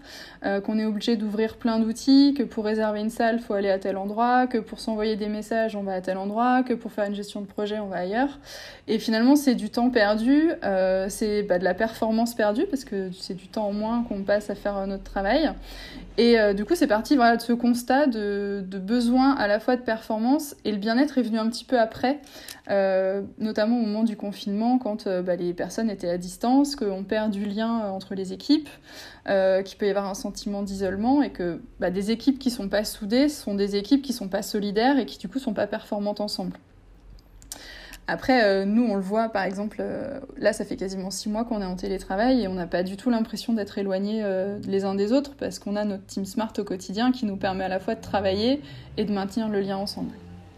qu'on 0.64 0.80
est 0.80 0.86
obligé 0.86 1.18
d'ouvrir 1.18 1.58
plein 1.58 1.80
d'outils, 1.80 2.34
que 2.36 2.44
pour 2.44 2.66
réserver 2.66 3.00
une 3.00 3.10
salle, 3.10 3.40
faut 3.40 3.54
aller 3.54 3.70
à 3.70 3.78
tel 3.78 3.98
endroit, 3.98 4.48
que 4.48 4.58
pour 4.58 4.80
s'envoyer 4.80 5.16
des 5.16 5.28
messages, 5.28 5.76
on 5.76 5.84
va 5.84 5.94
à 5.94 6.02
tel 6.02 6.18
endroit, 6.18 6.64
que 6.64 6.74
pour 6.74 6.92
faire 6.92 7.06
une 7.06 7.16
gestion 7.16 7.42
de 7.42 7.46
projet, 7.46 7.80
on 7.80 7.88
va 7.88 7.98
ailleurs. 7.98 8.40
Et 8.88 8.98
finalement, 8.98 9.36
c'est 9.36 9.56
du 9.56 9.70
temps 9.70 9.92
perdu, 9.92 10.52
c'est 11.10 11.44
bah, 11.44 11.60
de 11.60 11.64
la 11.64 11.74
performance 11.76 12.34
perdue, 12.34 12.66
parce 12.66 12.86
que 12.86 13.12
c'est 13.12 13.36
du 13.36 13.48
temps 13.48 13.68
en 13.68 13.74
moins 13.74 14.04
qu'on 14.04 14.24
passe 14.24 14.50
à 14.50 14.56
faire 14.56 14.88
notre 14.88 15.04
travail. 15.04 15.52
Et 16.18 16.40
euh, 16.40 16.54
du 16.54 16.66
coup, 16.66 16.76
c'est 16.76 16.88
parti 16.88 17.16
voilà, 17.16 17.38
de 17.38 17.42
ce 17.42 17.54
constat 17.54 18.06
de, 18.08 18.64
besoin 18.78 19.34
à 19.34 19.48
la 19.48 19.60
fois 19.60 19.76
de 19.76 19.82
performance 19.82 20.56
et 20.66 20.72
le 20.72 20.78
bien-être 20.78 21.18
est 21.18 21.22
venu 21.22 21.40
un 21.40 21.50
petit 21.50 21.64
peu 21.64 21.80
après, 21.80 22.20
euh, 22.70 23.22
notamment 23.40 23.78
au 23.78 23.82
moment 23.82 24.04
du 24.04 24.18
confinement, 24.18 24.78
quand 24.78 25.08
euh, 25.08 25.22
bah, 25.22 25.36
les 25.36 25.54
personnes 25.54 25.90
étaient 25.90 26.10
à 26.10 26.18
distance, 26.18 26.76
qu'on 26.76 27.04
perd 27.04 27.32
du 27.32 27.46
lien 27.46 27.90
entre 27.92 28.14
les 28.14 28.34
équipes, 28.34 28.70
qu'il 29.26 29.78
peut 29.78 29.86
y 29.86 29.90
avoir 29.90 30.08
un 30.08 30.14
sentiment 30.14 30.64
d'isolement 30.64 31.22
et 31.22 31.30
que 31.30 31.62
bah, 31.80 31.92
des 31.92 32.12
équipes 32.12 32.40
qui 32.40 32.50
sont 32.50 32.70
pas 32.70 32.84
soudées 32.84 33.30
sont 33.30 33.56
des 33.56 33.76
équipes 33.76 34.02
qui 34.02 34.14
sont 34.14 34.28
pas 34.28 34.42
solidaires 34.42 34.98
et 34.98 35.06
qui 35.06 35.18
du 35.18 35.30
coup 35.30 35.40
sont 35.40 35.54
pas 35.54 35.68
performantes 35.68 36.22
ensemble. 36.22 36.58
Après, 38.12 38.44
euh, 38.44 38.66
nous, 38.66 38.84
on 38.84 38.96
le 38.96 39.02
voit, 39.02 39.30
par 39.30 39.44
exemple, 39.44 39.78
euh, 39.80 40.20
là, 40.36 40.52
ça 40.52 40.66
fait 40.66 40.76
quasiment 40.76 41.12
six 41.12 41.30
mois 41.30 41.46
qu'on 41.46 41.62
est 41.62 41.66
en 41.66 41.78
télétravail 41.78 42.42
et 42.42 42.48
on 42.50 42.56
n'a 42.56 42.68
pas 42.68 42.84
du 42.84 42.98
tout 42.98 43.10
l'impression 43.10 43.54
d'être 43.54 43.78
éloignés 43.78 44.20
euh, 44.22 44.60
les 44.68 44.84
uns 44.84 44.96
des 44.96 45.14
autres 45.14 45.34
parce 45.40 45.60
qu'on 45.60 45.78
a 45.78 45.86
notre 45.86 46.06
team 46.08 46.26
smart 46.26 46.52
au 46.58 46.66
quotidien 46.66 47.14
qui 47.14 47.26
nous 47.26 47.38
permet 47.38 47.64
à 47.64 47.70
la 47.70 47.80
fois 47.80 47.96
de 47.96 48.02
travailler 48.02 48.60
et 48.98 49.06
de 49.06 49.14
maintenir 49.14 49.48
le 49.48 49.62
lien 49.62 49.78
ensemble. 49.78 50.12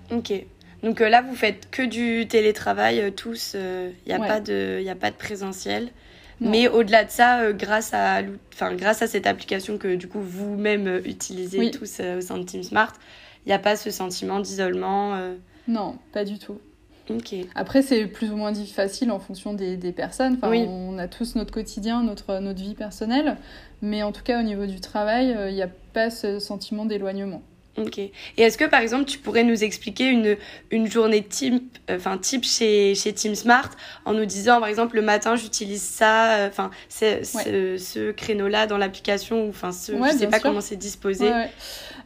Ok. 0.09 0.33
Donc 0.81 0.99
là, 0.99 1.21
vous 1.21 1.35
faites 1.35 1.69
que 1.69 1.83
du 1.83 2.27
télétravail 2.27 3.13
tous, 3.13 3.55
il 3.55 4.07
n'y 4.07 4.13
a, 4.13 4.17
pas 4.17 4.39
de, 4.39 4.83
a 4.89 4.95
pas 4.95 5.11
de 5.11 5.15
présentiel. 5.15 5.89
Mais 6.41 6.67
au-delà 6.67 7.05
de 7.05 7.11
ça, 7.11 7.53
grâce, 7.53 7.93
à, 7.93 8.23
grâce 8.71 9.03
à 9.03 9.07
cette 9.07 9.27
application 9.27 9.77
que 9.77 9.93
du 9.93 10.07
coup 10.07 10.19
vous-même 10.19 11.01
utilisez 11.05 11.69
tous 11.69 12.01
au 12.01 12.19
sein 12.21 12.39
de 12.39 12.43
Team 12.43 12.63
Smart, 12.63 12.91
il 13.45 13.49
n'y 13.49 13.53
a 13.53 13.59
pas 13.59 13.75
ce 13.75 13.91
sentiment 13.91 14.39
d'isolement 14.39 15.15
Non, 15.67 15.99
pas 16.11 16.25
du 16.25 16.39
tout. 16.39 16.57
Après, 17.55 17.81
c'est 17.81 18.05
plus 18.05 18.31
ou 18.31 18.37
moins 18.37 18.53
facile 18.53 19.11
en 19.11 19.19
fonction 19.19 19.53
des, 19.53 19.77
des 19.77 19.91
personnes. 19.91 20.37
Enfin, 20.41 20.53
On 20.53 20.97
a 20.97 21.07
tous 21.07 21.35
notre 21.35 21.51
quotidien, 21.51 22.01
notre, 22.01 22.39
notre 22.39 22.61
vie 22.61 22.75
personnelle. 22.75 23.37
Mais 23.81 24.03
en 24.03 24.11
tout 24.11 24.23
cas, 24.23 24.39
au 24.39 24.43
niveau 24.43 24.65
du 24.65 24.79
travail, 24.79 25.33
euh, 25.33 25.49
il 25.49 25.55
n'y 25.55 25.61
a 25.61 25.69
pas 25.93 26.09
ce 26.09 26.39
sentiment 26.39 26.85
d'éloignement. 26.85 27.41
Ok. 27.77 27.97
Et 27.97 28.11
est-ce 28.37 28.57
que 28.57 28.65
par 28.65 28.81
exemple 28.81 29.05
tu 29.05 29.17
pourrais 29.17 29.43
nous 29.43 29.63
expliquer 29.63 30.05
une, 30.05 30.37
une 30.69 30.85
journée 30.85 31.23
type, 31.23 31.79
enfin 31.89 32.19
type 32.19 32.43
chez, 32.43 32.93
chez 32.93 33.13
Team 33.13 33.33
Smart 33.33 33.71
en 34.05 34.13
nous 34.13 34.25
disant 34.25 34.59
par 34.59 34.69
exemple 34.69 34.95
le 34.95 35.01
matin 35.01 35.35
j'utilise 35.35 35.81
ça, 35.81 36.35
euh, 36.35 36.47
enfin 36.49 36.69
c'est 36.87 37.23
ce, 37.23 38.11
créneau-là 38.11 38.67
dans 38.67 38.77
l'application 38.77 39.47
ou 39.47 39.49
enfin 39.49 39.71
ce, 39.71 39.91
je 39.91 40.17
sais 40.17 40.27
pas 40.27 40.39
comment 40.39 40.61
c'est 40.61 40.75
disposé. 40.75 41.31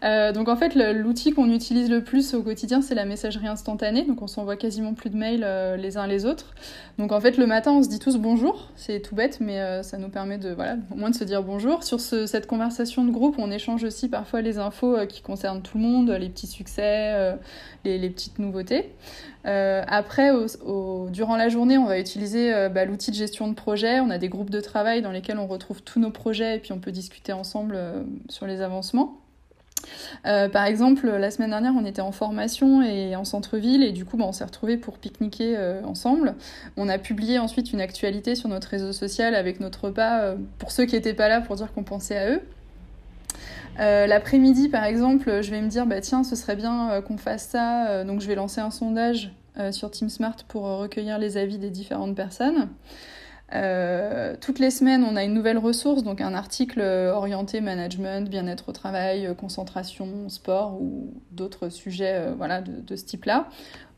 Euh, 0.03 0.31
donc 0.31 0.47
en 0.47 0.55
fait, 0.55 0.75
l'outil 0.75 1.31
qu'on 1.31 1.51
utilise 1.51 1.89
le 1.89 2.03
plus 2.03 2.33
au 2.33 2.43
quotidien, 2.43 2.81
c'est 2.81 2.95
la 2.95 3.05
messagerie 3.05 3.47
instantanée. 3.47 4.03
Donc 4.03 4.21
on 4.21 4.27
s'envoie 4.27 4.55
quasiment 4.55 4.93
plus 4.93 5.09
de 5.09 5.17
mails 5.17 5.43
euh, 5.43 5.77
les 5.77 5.97
uns 5.97 6.07
les 6.07 6.25
autres. 6.25 6.53
Donc 6.97 7.11
en 7.11 7.19
fait, 7.19 7.37
le 7.37 7.47
matin, 7.47 7.71
on 7.71 7.83
se 7.83 7.89
dit 7.89 7.99
tous 7.99 8.17
bonjour. 8.17 8.69
C'est 8.75 8.99
tout 9.01 9.15
bête, 9.15 9.39
mais 9.41 9.59
euh, 9.59 9.83
ça 9.83 9.97
nous 9.97 10.09
permet 10.09 10.37
de, 10.37 10.51
voilà, 10.51 10.77
au 10.91 10.95
moins 10.95 11.09
de 11.09 11.15
se 11.15 11.23
dire 11.23 11.43
bonjour. 11.43 11.83
Sur 11.83 11.99
ce, 11.99 12.25
cette 12.25 12.47
conversation 12.47 13.03
de 13.05 13.11
groupe, 13.11 13.35
on 13.37 13.51
échange 13.51 13.83
aussi 13.83 14.09
parfois 14.09 14.41
les 14.41 14.59
infos 14.59 15.05
qui 15.07 15.21
concernent 15.21 15.61
tout 15.61 15.77
le 15.77 15.83
monde, 15.83 16.09
les 16.11 16.29
petits 16.29 16.47
succès, 16.47 17.37
les, 17.83 18.09
petites 18.09 18.39
nouveautés. 18.39 18.91
après, 19.43 20.31
durant 21.09 21.35
la 21.35 21.49
journée, 21.49 21.77
on 21.77 21.85
va 21.85 21.99
utiliser 21.99 22.69
bah, 22.69 22.85
l'outil 22.85 23.11
de 23.11 23.15
gestion 23.15 23.47
de 23.47 23.53
projet. 23.53 23.99
On 23.99 24.09
a 24.09 24.17
des 24.17 24.29
groupes 24.29 24.49
de 24.49 24.61
travail 24.61 25.01
dans 25.01 25.11
lesquels 25.11 25.39
on 25.39 25.47
retrouve 25.47 25.81
tous 25.81 25.99
nos 25.99 26.11
projets 26.11 26.57
et 26.57 26.59
puis 26.59 26.73
on 26.73 26.79
peut 26.79 26.91
discuter 26.91 27.33
ensemble 27.33 27.79
sur 28.29 28.47
les 28.47 28.61
avancements. 28.61 29.17
Euh, 30.25 30.49
par 30.49 30.65
exemple, 30.65 31.07
la 31.07 31.31
semaine 31.31 31.51
dernière, 31.51 31.73
on 31.75 31.85
était 31.85 32.01
en 32.01 32.11
formation 32.11 32.81
et 32.81 33.15
en 33.15 33.23
centre-ville 33.23 33.83
et 33.83 33.91
du 33.91 34.05
coup, 34.05 34.17
bah, 34.17 34.25
on 34.27 34.31
s'est 34.31 34.43
retrouvés 34.43 34.77
pour 34.77 34.97
pique-niquer 34.97 35.55
euh, 35.57 35.81
ensemble. 35.83 36.35
On 36.75 36.89
a 36.89 36.97
publié 36.97 37.39
ensuite 37.39 37.73
une 37.73 37.81
actualité 37.81 38.35
sur 38.35 38.49
notre 38.49 38.67
réseau 38.69 38.93
social 38.93 39.35
avec 39.35 39.59
notre 39.59 39.85
repas 39.85 40.21
euh, 40.21 40.35
pour 40.59 40.71
ceux 40.71 40.85
qui 40.85 40.95
n'étaient 40.95 41.13
pas 41.13 41.29
là 41.29 41.41
pour 41.41 41.55
dire 41.55 41.73
qu'on 41.73 41.83
pensait 41.83 42.17
à 42.17 42.31
eux. 42.31 42.41
L'après-midi, 43.79 44.69
par 44.69 44.85
exemple, 44.85 45.43
je 45.43 45.51
vais 45.51 45.61
me 45.61 45.67
dire, 45.67 45.85
bah 45.85 46.01
tiens, 46.01 46.23
ce 46.23 46.35
serait 46.35 46.55
bien 46.55 46.99
qu'on 47.05 47.17
fasse 47.17 47.43
ça, 47.43 48.03
donc 48.05 48.21
je 48.21 48.27
vais 48.27 48.33
lancer 48.33 48.59
un 48.59 48.71
sondage 48.71 49.31
sur 49.69 49.91
Team 49.91 50.09
Smart 50.09 50.35
pour 50.47 50.63
recueillir 50.63 51.19
les 51.19 51.37
avis 51.37 51.59
des 51.59 51.69
différentes 51.69 52.15
personnes. 52.15 52.69
Euh, 53.53 54.35
toutes 54.41 54.59
les 54.59 54.71
semaines, 54.71 55.03
on 55.03 55.15
a 55.15 55.23
une 55.23 55.33
nouvelle 55.33 55.57
ressource, 55.57 56.03
donc 56.03 56.19
un 56.21 56.33
article 56.33 56.81
orienté 56.81 57.61
management, 57.61 58.29
bien-être 58.29 58.69
au 58.69 58.71
travail, 58.73 59.33
concentration, 59.37 60.29
sport 60.29 60.81
ou 60.81 61.13
d'autres 61.31 61.69
sujets 61.69 62.31
voilà, 62.37 62.61
de, 62.61 62.95
ce 62.95 63.05
type-là. 63.05 63.47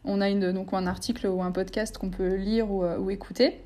On 0.06 0.22
a 0.22 0.32
donc 0.54 0.74
un 0.74 0.88
article 0.88 1.28
ou 1.28 1.42
un 1.42 1.52
podcast 1.52 1.98
qu'on 1.98 2.10
peut 2.10 2.36
lire 2.36 2.72
ou 2.72 3.10
écouter. 3.10 3.60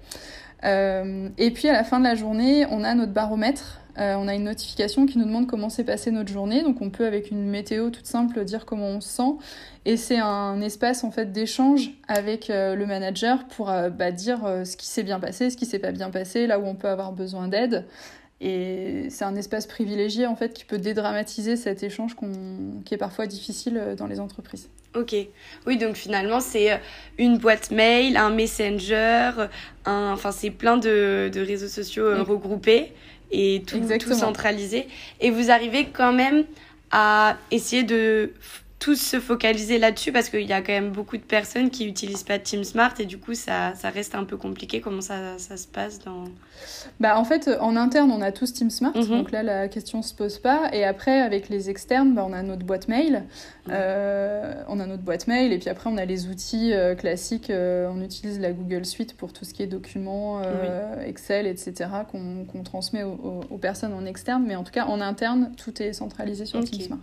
Et 0.63 1.51
puis 1.51 1.67
à 1.67 1.74
la 1.74 1.84
fin 1.84 2.00
de 2.00 2.05
la 2.05 2.15
journée, 2.15 2.65
on 2.70 2.84
a 2.84 2.96
notre 2.96 3.13
baromètre 3.13 3.84
euh, 4.00 4.15
on 4.15 4.27
a 4.27 4.34
une 4.34 4.46
notification 4.46 5.05
qui 5.05 5.20
nous 5.20 5.25
demande 5.25 5.48
comment 5.48 5.70
s'est 5.70 5.84
passée 5.84 6.10
notre 6.12 6.32
journée. 6.32 6.63
Donc 6.63 6.82
on 6.82 6.89
peut 6.89 7.05
avec 7.05 7.29
une 7.32 7.48
météo 7.48 7.89
toute 7.89 8.08
simple 8.08 8.43
dire 8.43 8.65
comment 8.65 8.88
on 8.88 9.01
se 9.01 9.10
sent. 9.10 9.36
Et 9.86 9.98
c'est 9.98 10.20
un 10.20 10.62
espace 10.62 11.03
en 11.03 11.12
fait 11.12 11.32
d'échange 11.32 11.91
avec 12.08 12.50
euh, 12.50 12.75
le 12.75 12.86
manager 12.86 13.46
pour 13.48 13.70
euh, 13.70 13.89
bah, 13.89 14.12
dire 14.12 14.39
ce 14.65 14.75
qui 14.77 14.88
s'est 14.88 15.03
bien 15.03 15.20
passé, 15.20 15.50
ce 15.50 15.58
qui 15.58 15.65
s'est 15.65 15.79
pas 15.79 15.91
bien 15.91 16.10
passé, 16.10 16.48
là 16.48 16.60
où 16.60 16.65
on 16.65 16.75
peut 16.75 16.89
avoir 16.89 17.12
besoin 17.12 17.48
d'aide. 17.48 17.86
Et 18.46 19.08
c'est 19.10 19.24
un 19.24 19.38
espace 19.38 19.68
privilégié 19.68 20.28
en 20.28 20.36
fait 20.36 20.54
qui 20.54 20.66
peut 20.66 20.78
dédramatiser 20.78 21.56
cet 21.56 21.82
échange 21.82 22.14
qui 22.84 22.94
est 22.94 22.98
parfois 22.98 23.26
difficile 23.26 23.96
dans 23.98 24.06
les 24.06 24.20
entreprises. 24.20 24.68
Ok. 24.96 25.16
Oui, 25.66 25.78
donc 25.78 25.96
finalement, 25.96 26.42
c'est 26.42 26.78
une 27.18 27.38
boîte 27.38 27.72
mail, 27.72 28.18
un 28.18 28.32
messenger, 28.32 29.32
enfin, 29.86 30.32
c'est 30.32 30.50
plein 30.50 30.76
de, 30.76 31.32
réseaux 31.34 31.70
sociaux 31.70 32.22
regroupés 32.26 32.92
et 33.32 33.64
tout, 33.66 33.80
tout 33.80 34.14
centralisé. 34.14 34.88
Et 35.22 35.32
vous 35.32 35.50
arrivez 35.50 35.86
quand 35.86 36.12
même 36.12 36.44
à 36.92 37.38
essayer 37.50 37.84
de 37.84 38.34
tous 38.84 38.96
se 38.96 39.22
focaliser 39.22 39.80
là-dessus 39.80 40.12
parce 40.12 40.28
qu'il 40.28 40.42
y 40.42 40.52
a 40.52 40.62
quand 40.62 40.74
même 40.74 40.92
beaucoup 40.92 41.16
de 41.16 41.24
personnes 41.24 41.70
qui 41.70 41.86
n'utilisent 41.86 42.24
pas 42.24 42.38
Team 42.38 42.66
Smart 42.66 42.94
et 43.00 43.06
du 43.06 43.18
coup 43.18 43.34
ça, 43.34 43.74
ça 43.75 43.90
reste 43.90 44.13
un 44.13 44.25
peu 44.25 44.36
compliqué. 44.36 44.82
Comment 44.82 45.00
ça, 45.00 45.38
ça, 45.38 45.56
se 45.56 45.68
passe 45.68 46.00
dans... 46.00 46.25
Bah, 47.00 47.18
en 47.18 47.24
fait, 47.24 47.50
en 47.62 47.78
interne, 47.78 48.12
on 48.12 48.22
a 48.22 48.34
tous 48.34 48.52
Team 48.52 48.70
Smart, 48.70 48.94
mhm. 48.94 49.08
donc 49.08 49.32
là 49.32 49.42
la 49.42 49.70
question 49.70 50.02
se 50.02 50.13
pose 50.13 50.38
pas. 50.38 50.70
Et 50.74 50.84
après, 50.84 51.22
avec 51.22 51.48
les 51.48 51.70
externes, 51.70 52.13
bah, 52.13 52.25
on 52.28 52.34
a 52.34 52.44
notre 52.44 52.66
boîte 52.66 52.90
mail. 52.90 53.24
Euh, 53.70 54.54
on 54.68 54.82
a 54.82 54.86
notre 54.86 55.04
boîte 55.04 55.28
mail 55.28 55.54
et 55.54 55.60
puis 55.60 55.70
après, 55.70 55.90
on 55.90 55.96
a 55.96 56.04
les 56.04 56.28
outils 56.28 56.74
euh, 56.74 56.94
classiques. 56.94 57.52
Euh, 57.52 57.90
on 57.90 58.02
utilise 58.02 58.42
la 58.42 58.52
Google 58.52 58.84
Suite 58.84 59.16
pour 59.16 59.32
tout 59.32 59.46
ce 59.46 59.54
qui 59.54 59.63
est 59.63 59.68
documents, 59.68 60.42
Excel, 61.06 61.48
etc., 61.48 61.90
qu'on 62.12 62.63
transmet 62.63 63.04
aux, 63.04 63.58
personnes 63.62 63.94
en 63.94 64.06
externe. 64.06 64.44
Mais 64.46 64.58
en 64.58 64.66
tout 64.66 64.74
cas, 64.74 64.88
en 64.88 65.00
interne, 65.00 65.54
tout 65.56 65.82
est 65.82 65.94
centralisé 65.94 66.46
sur 66.46 66.62
Team 66.66 66.82
Smart. 66.82 67.00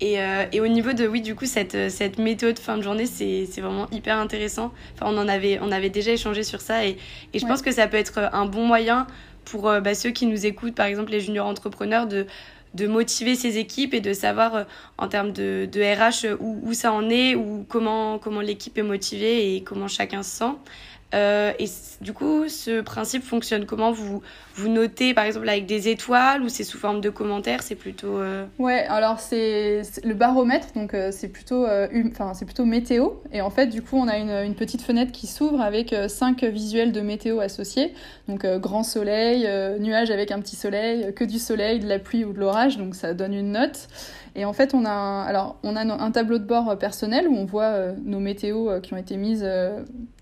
Et, 0.00 0.20
euh, 0.20 0.44
et, 0.52 0.60
au 0.60 0.68
niveau 0.68 0.92
de, 0.92 1.06
oui, 1.06 1.20
du 1.20 1.34
coup, 1.34 1.46
cette, 1.46 1.74
euh, 1.74 1.88
cette 1.88 2.18
méthode 2.18 2.54
de 2.54 2.60
fin 2.60 2.76
de 2.76 2.82
journée, 2.82 3.06
c'est 3.06 3.60
vraiment 3.60 3.88
hyper 3.90 4.16
intéressant. 4.16 4.72
Enfin, 4.94 5.06
on 5.12 5.18
en 5.18 5.26
avait, 5.26 5.58
on 5.60 5.72
avait 5.72 5.90
déjà 5.90 6.12
échangé 6.12 6.44
sur 6.44 6.60
ça 6.60 6.86
et, 6.86 6.96
et 7.34 7.38
je 7.38 7.46
pense 7.46 7.62
que 7.62 7.72
ça 7.72 7.88
peut 7.88 7.96
être 7.96 8.30
un 8.32 8.46
bon 8.46 8.64
moyen 8.64 9.08
pour 9.44 9.68
euh, 9.68 9.80
bah, 9.80 9.94
ceux 9.94 10.10
qui 10.10 10.26
nous 10.26 10.46
écoutent, 10.46 10.74
par 10.74 10.86
exemple 10.86 11.10
les 11.10 11.20
juniors 11.20 11.48
entrepreneurs, 11.48 12.06
de, 12.06 12.26
de 12.74 12.86
motiver 12.86 13.34
ces 13.34 13.58
équipes 13.58 13.92
et 13.92 14.00
de 14.00 14.12
savoir 14.12 14.66
en 14.98 15.08
termes 15.08 15.32
de, 15.32 15.68
de 15.70 15.80
RH 15.80 16.36
où, 16.38 16.60
où, 16.62 16.74
ça 16.74 16.92
en 16.92 17.10
est, 17.10 17.34
ou 17.34 17.66
comment, 17.68 18.18
comment 18.20 18.40
l'équipe 18.40 18.78
est 18.78 18.82
motivée 18.82 19.56
et 19.56 19.64
comment 19.64 19.88
chacun 19.88 20.22
se 20.22 20.30
sent. 20.30 20.52
Euh, 21.14 21.52
et 21.58 21.66
du 22.02 22.12
coup, 22.12 22.48
ce 22.48 22.82
principe 22.82 23.22
fonctionne 23.22 23.64
comment 23.64 23.92
vous, 23.92 24.22
vous 24.54 24.68
notez 24.68 25.14
par 25.14 25.24
exemple 25.24 25.48
avec 25.48 25.64
des 25.64 25.88
étoiles 25.88 26.42
ou 26.42 26.50
c'est 26.50 26.64
sous 26.64 26.76
forme 26.76 27.00
de 27.00 27.08
commentaires 27.08 27.62
C'est 27.62 27.76
plutôt. 27.76 28.18
Euh... 28.18 28.44
Ouais, 28.58 28.84
alors 28.88 29.18
c'est 29.18 29.82
le 30.04 30.14
baromètre, 30.14 30.68
donc 30.74 30.92
euh, 30.92 31.10
c'est 31.10 31.28
plutôt, 31.28 31.64
euh, 31.64 31.88
enfin 32.10 32.34
c'est 32.34 32.44
plutôt 32.44 32.66
météo. 32.66 33.10
Et 33.32 33.40
en 33.40 33.50
fait, 33.50 33.68
du 33.68 33.80
coup, 33.80 33.96
on 33.96 34.06
a 34.06 34.18
une, 34.18 34.30
une 34.30 34.54
petite 34.54 34.82
fenêtre 34.82 35.12
qui 35.12 35.26
s'ouvre 35.26 35.60
avec 35.60 35.94
cinq 36.08 36.44
visuels 36.44 36.92
de 36.92 37.00
météo 37.00 37.40
associés. 37.40 37.94
Donc 38.28 38.44
grand 38.46 38.82
soleil, 38.82 39.48
nuage 39.80 40.10
avec 40.10 40.30
un 40.30 40.40
petit 40.40 40.56
soleil, 40.56 41.14
que 41.14 41.24
du 41.24 41.38
soleil, 41.38 41.80
de 41.80 41.88
la 41.88 41.98
pluie 41.98 42.24
ou 42.24 42.32
de 42.32 42.38
l'orage. 42.38 42.76
Donc 42.76 42.94
ça 42.94 43.14
donne 43.14 43.32
une 43.32 43.52
note. 43.52 43.88
Et 44.38 44.44
en 44.44 44.52
fait, 44.52 44.72
on 44.72 44.84
a 44.84 44.90
un, 44.90 45.24
alors, 45.24 45.56
on 45.64 45.74
a 45.74 45.82
un 45.82 46.10
tableau 46.12 46.38
de 46.38 46.44
bord 46.44 46.78
personnel 46.78 47.26
où 47.28 47.34
on 47.34 47.44
voit 47.44 47.92
nos 48.04 48.20
météos 48.20 48.80
qui 48.80 48.94
ont 48.94 48.96
été 48.96 49.16
mises 49.16 49.44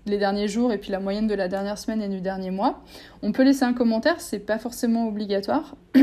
les 0.07 0.17
derniers 0.17 0.47
jours 0.47 0.73
et 0.73 0.79
puis 0.79 0.91
la 0.91 0.99
moyenne 0.99 1.27
de 1.27 1.35
la 1.35 1.47
dernière 1.47 1.77
semaine 1.77 2.01
et 2.01 2.09
du 2.09 2.19
dernier 2.19 2.49
mois. 2.49 2.81
On 3.21 3.31
peut 3.31 3.43
laisser 3.43 3.63
un 3.63 3.73
commentaire, 3.73 4.19
c'est 4.19 4.39
pas 4.39 4.57
forcément 4.57 5.07
obligatoire. 5.07 5.75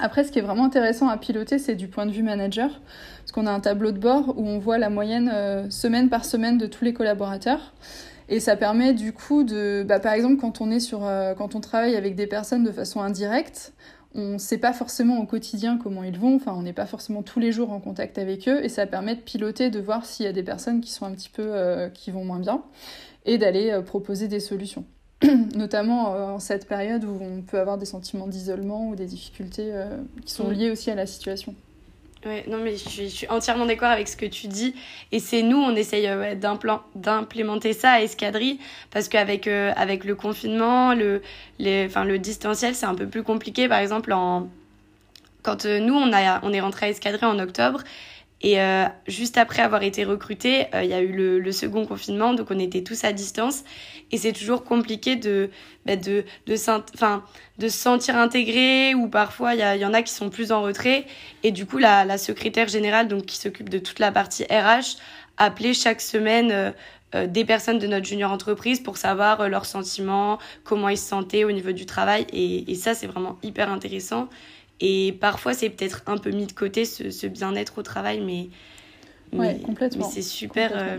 Après, 0.00 0.22
ce 0.22 0.30
qui 0.30 0.38
est 0.38 0.42
vraiment 0.42 0.64
intéressant 0.64 1.08
à 1.08 1.16
piloter, 1.16 1.58
c'est 1.58 1.74
du 1.74 1.88
point 1.88 2.06
de 2.06 2.12
vue 2.12 2.22
manager, 2.22 2.80
parce 3.18 3.32
qu'on 3.32 3.46
a 3.46 3.50
un 3.50 3.60
tableau 3.60 3.90
de 3.90 3.98
bord 3.98 4.34
où 4.38 4.46
on 4.46 4.58
voit 4.58 4.78
la 4.78 4.90
moyenne 4.90 5.30
euh, 5.32 5.68
semaine 5.70 6.08
par 6.08 6.24
semaine 6.24 6.56
de 6.56 6.66
tous 6.66 6.84
les 6.84 6.92
collaborateurs. 6.92 7.74
Et 8.28 8.40
ça 8.40 8.56
permet 8.56 8.92
du 8.92 9.12
coup 9.12 9.42
de, 9.42 9.84
bah, 9.88 9.98
par 9.98 10.12
exemple, 10.12 10.36
quand 10.36 10.60
on 10.60 10.70
est 10.70 10.80
sur, 10.80 11.04
euh, 11.04 11.34
quand 11.34 11.54
on 11.54 11.60
travaille 11.60 11.96
avec 11.96 12.14
des 12.14 12.26
personnes 12.26 12.62
de 12.62 12.70
façon 12.70 13.00
indirecte, 13.00 13.72
on 14.14 14.32
ne 14.32 14.38
sait 14.38 14.58
pas 14.58 14.72
forcément 14.72 15.18
au 15.18 15.26
quotidien 15.26 15.78
comment 15.82 16.02
ils 16.02 16.18
vont, 16.18 16.36
enfin 16.36 16.54
on 16.56 16.62
n'est 16.62 16.72
pas 16.72 16.86
forcément 16.86 17.22
tous 17.22 17.40
les 17.40 17.52
jours 17.52 17.72
en 17.72 17.80
contact 17.80 18.18
avec 18.18 18.48
eux, 18.48 18.64
et 18.64 18.68
ça 18.68 18.86
permet 18.86 19.14
de 19.14 19.20
piloter, 19.20 19.70
de 19.70 19.80
voir 19.80 20.06
s'il 20.06 20.24
y 20.24 20.28
a 20.28 20.32
des 20.32 20.42
personnes 20.42 20.80
qui 20.80 20.90
sont 20.90 21.04
un 21.04 21.12
petit 21.12 21.28
peu, 21.28 21.44
euh, 21.44 21.88
qui 21.88 22.10
vont 22.10 22.24
moins 22.24 22.38
bien 22.38 22.62
et 23.26 23.38
d'aller 23.38 23.70
euh, 23.70 23.82
proposer 23.82 24.28
des 24.28 24.40
solutions. 24.40 24.84
Notamment 25.54 26.14
euh, 26.14 26.30
en 26.30 26.38
cette 26.38 26.66
période 26.66 27.04
où 27.04 27.18
on 27.20 27.42
peut 27.42 27.58
avoir 27.58 27.76
des 27.76 27.86
sentiments 27.86 28.26
d'isolement 28.26 28.88
ou 28.88 28.94
des 28.94 29.06
difficultés 29.06 29.72
qui 30.24 30.32
sont 30.32 30.48
liées 30.48 30.70
aussi 30.70 30.90
à 30.90 30.94
la 30.94 31.06
situation. 31.06 31.54
Ouais, 32.26 32.44
non, 32.48 32.58
mais 32.58 32.76
je 32.76 33.04
suis, 33.04 33.26
entièrement 33.28 33.64
d'accord 33.64 33.90
avec 33.90 34.08
ce 34.08 34.16
que 34.16 34.26
tu 34.26 34.48
dis. 34.48 34.74
Et 35.12 35.20
c'est 35.20 35.42
nous, 35.42 35.58
on 35.58 35.74
essaye 35.76 36.08
d'implémenter 36.94 37.72
ça 37.72 37.92
à 37.92 38.00
Escadrille, 38.00 38.58
parce 38.90 39.08
qu'avec 39.08 39.46
avec 39.46 40.04
le 40.04 40.14
confinement, 40.14 40.94
le, 40.94 41.22
les, 41.58 41.86
enfin, 41.86 42.04
le 42.04 42.18
distanciel, 42.18 42.74
c'est 42.74 42.86
un 42.86 42.96
peu 42.96 43.06
plus 43.06 43.22
compliqué. 43.22 43.68
Par 43.68 43.78
exemple, 43.78 44.12
en, 44.12 44.48
quand 45.42 45.64
nous, 45.64 45.94
on, 45.94 46.12
a, 46.12 46.44
on 46.44 46.52
est 46.52 46.60
rentré 46.60 46.86
à 46.86 46.88
Escadrille 46.90 47.24
en 47.24 47.38
octobre, 47.38 47.82
et 48.40 48.60
euh, 48.60 48.84
juste 49.08 49.36
après 49.36 49.62
avoir 49.62 49.82
été 49.82 50.04
recruté, 50.04 50.66
euh, 50.74 50.84
il 50.84 50.90
y 50.90 50.94
a 50.94 51.00
eu 51.00 51.12
le, 51.12 51.40
le, 51.40 51.52
second 51.52 51.84
confinement, 51.86 52.34
donc 52.34 52.50
on 52.50 52.58
était 52.58 52.82
tous 52.82 53.02
à 53.02 53.12
distance. 53.12 53.64
Et 54.12 54.16
c'est 54.16 54.32
toujours 54.32 54.62
compliqué 54.62 55.16
de, 55.16 55.50
bah, 55.86 55.96
de, 55.96 56.24
de, 56.46 56.54
enfin, 56.94 57.24
de 57.58 57.68
se 57.68 57.76
sentir 57.76 58.16
intégré, 58.16 58.94
ou 58.94 59.08
parfois 59.08 59.54
il 59.54 59.80
y, 59.80 59.84
en 59.84 59.92
a 59.92 60.02
qui 60.02 60.12
sont 60.12 60.30
plus 60.30 60.52
en 60.52 60.62
retrait. 60.62 61.04
Et 61.42 61.50
du 61.50 61.66
coup, 61.66 61.78
la, 61.78 62.04
la 62.04 62.16
secrétaire 62.16 62.68
générale, 62.68 63.08
donc 63.08 63.26
qui 63.26 63.36
s'occupe 63.36 63.68
de 63.68 63.78
toute 63.78 63.98
la 63.98 64.12
partie 64.12 64.44
RH, 64.44 64.98
appelait 65.36 65.74
chaque 65.74 66.00
semaine 66.00 66.52
euh, 66.52 66.70
euh, 67.16 67.26
des 67.26 67.44
personnes 67.44 67.80
de 67.80 67.86
notre 67.88 68.06
junior 68.06 68.30
entreprise 68.30 68.80
pour 68.80 68.98
savoir 68.98 69.48
leurs 69.48 69.66
sentiments, 69.66 70.38
comment 70.62 70.88
ils 70.88 70.98
se 70.98 71.08
sentaient 71.08 71.42
au 71.42 71.50
niveau 71.50 71.72
du 71.72 71.86
travail. 71.86 72.24
Et, 72.32 72.70
et 72.70 72.74
ça, 72.76 72.94
c'est 72.94 73.08
vraiment 73.08 73.36
hyper 73.42 73.68
intéressant. 73.72 74.28
Et 74.80 75.12
parfois, 75.20 75.54
c'est 75.54 75.70
peut-être 75.70 76.02
un 76.06 76.18
peu 76.18 76.30
mis 76.30 76.46
de 76.46 76.52
côté 76.52 76.84
ce, 76.84 77.26
bien-être 77.26 77.78
au 77.78 77.82
travail, 77.82 78.20
mais, 78.20 78.48
mais, 79.32 79.58
complètement. 79.60 80.06
mais 80.06 80.12
c'est 80.12 80.22
super, 80.22 80.72
euh, 80.74 80.98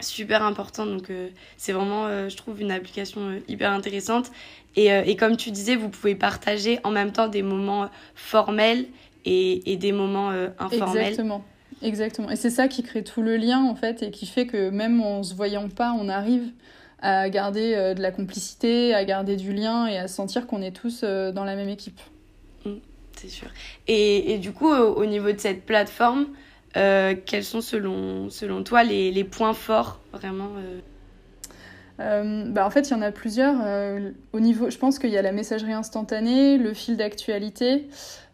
super 0.00 0.44
important. 0.44 0.86
Donc, 0.86 1.10
euh, 1.10 1.28
c'est 1.56 1.72
vraiment, 1.72 2.06
euh, 2.06 2.28
je 2.28 2.36
trouve, 2.36 2.60
une 2.60 2.70
application 2.70 3.40
hyper 3.48 3.72
intéressante. 3.72 4.30
Et, 4.76 4.86
et, 4.86 5.16
comme 5.16 5.36
tu 5.36 5.50
disais, 5.50 5.74
vous 5.74 5.88
pouvez 5.88 6.14
partager 6.14 6.78
en 6.84 6.90
même 6.90 7.10
temps 7.10 7.26
des 7.26 7.42
moments 7.42 7.90
formels 8.14 8.86
et, 9.24 9.72
et 9.72 9.76
des 9.76 9.90
moments 9.90 10.30
informels. 10.60 11.08
Exactement. 11.08 11.44
Exactement. 11.82 12.30
Et 12.30 12.36
c'est 12.36 12.50
ça 12.50 12.68
qui 12.68 12.82
crée 12.84 13.02
tout 13.02 13.22
le 13.22 13.36
lien, 13.36 13.64
en 13.64 13.74
fait, 13.74 14.04
et 14.04 14.10
qui 14.12 14.26
fait 14.26 14.46
que 14.46 14.70
même 14.70 15.00
en 15.00 15.24
se 15.24 15.34
voyant 15.34 15.68
pas, 15.68 15.96
on 15.98 16.08
arrive 16.08 16.44
à 17.00 17.28
garder 17.28 17.94
de 17.96 18.00
la 18.00 18.12
complicité, 18.12 18.94
à 18.94 19.04
garder 19.04 19.36
du 19.36 19.52
lien 19.52 19.88
et 19.88 19.98
à 19.98 20.06
sentir 20.06 20.46
qu'on 20.46 20.62
est 20.62 20.76
tous 20.76 21.02
dans 21.02 21.44
la 21.44 21.56
même 21.56 21.68
équipe 21.68 22.00
c'est 23.16 23.28
sûr. 23.28 23.48
Et, 23.86 24.34
et, 24.34 24.38
du 24.38 24.52
coup, 24.52 24.68
au, 24.68 25.04
niveau 25.06 25.32
de 25.32 25.38
cette 25.38 25.64
plateforme, 25.64 26.26
euh, 26.76 27.14
quels 27.26 27.44
sont 27.44 27.60
selon, 27.60 28.30
selon 28.30 28.62
toi 28.62 28.84
les, 28.84 29.10
les 29.10 29.24
points 29.24 29.54
forts 29.54 30.00
vraiment 30.12 30.50
euh? 30.58 30.80
Euh, 32.00 32.44
bah 32.46 32.64
en 32.64 32.70
fait, 32.70 32.88
il 32.88 32.92
y 32.92 32.94
en 32.94 33.02
a 33.02 33.10
plusieurs. 33.10 33.56
au 34.32 34.38
niveau, 34.38 34.70
je 34.70 34.78
pense 34.78 35.00
qu'il 35.00 35.10
y 35.10 35.18
a 35.18 35.22
la 35.22 35.32
messagerie 35.32 35.72
instantanée, 35.72 36.56
le 36.56 36.72
fil 36.72 36.96
d'actualité, 36.96 37.88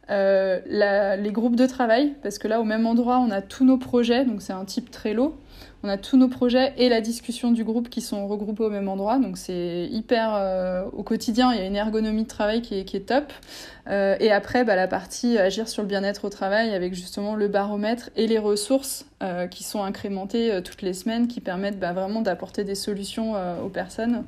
les 0.09 1.31
groupes 1.33 1.57
de 1.57 1.67
travail, 1.67 2.15
parce 2.23 2.39
que 2.39 2.49
là, 2.49 2.61
au 2.61 2.65
même 2.65 2.87
endroit, 2.87 3.19
on 3.19 3.31
a 3.31 3.43
tous 3.43 3.65
nos 3.65 3.79
projets, 3.79 4.25
donc 4.25 4.43
c'est 4.43 4.53
un 4.53 4.65
type 4.65 4.91
Trello 4.91 5.35
on 5.85 5.89
a 5.89 5.99
tous 5.99 6.17
nos 6.17 6.29
projets 6.29 6.73
et 6.79 6.89
la 6.89 7.03
discussion 7.03 7.53
du 7.53 7.63
groupe 7.63 7.91
qui 7.91 8.01
sont 8.01 8.27
regroupés 8.27 8.65
au 8.65 8.71
même 8.71 8.89
endroit. 8.89 9.19
Donc 9.19 9.37
c'est 9.37 9.87
hyper 9.91 10.31
euh, 10.35 10.85
au 10.95 11.03
quotidien, 11.03 11.53
il 11.53 11.59
y 11.59 11.63
a 11.63 11.67
une 11.67 11.77
ergonomie 11.77 12.23
de 12.23 12.29
travail 12.29 12.63
qui 12.63 12.75
est, 12.75 13.07
top. 13.07 13.31
Euh, 13.89 14.17
et 14.19 14.33
après, 14.33 14.65
bah, 14.65 14.77
la 14.77 14.89
partie 14.89 15.37
agir 15.37 15.69
sur 15.69 15.83
le 15.83 15.89
bien-être 15.89 16.25
au 16.25 16.31
travail 16.31 16.75
avec 16.75 16.95
justement 16.95 17.35
le 17.35 17.49
baromètre 17.49 18.09
et 18.17 18.27
les 18.27 18.39
ressources 18.39 19.05
euh, 19.23 19.47
qui 19.47 19.63
sont 19.63 19.85
incrémentées 19.85 20.59
toutes 20.65 20.81
les 20.81 20.95
semaines 20.95 21.29
qui 21.29 21.41
permettent 21.41 21.79
bah, 21.79 21.93
vraiment 21.93 22.23
d'apporter 22.23 22.65
des 22.65 22.75
solutions 22.75 23.35
aux 23.63 23.69
personnes. 23.69 24.25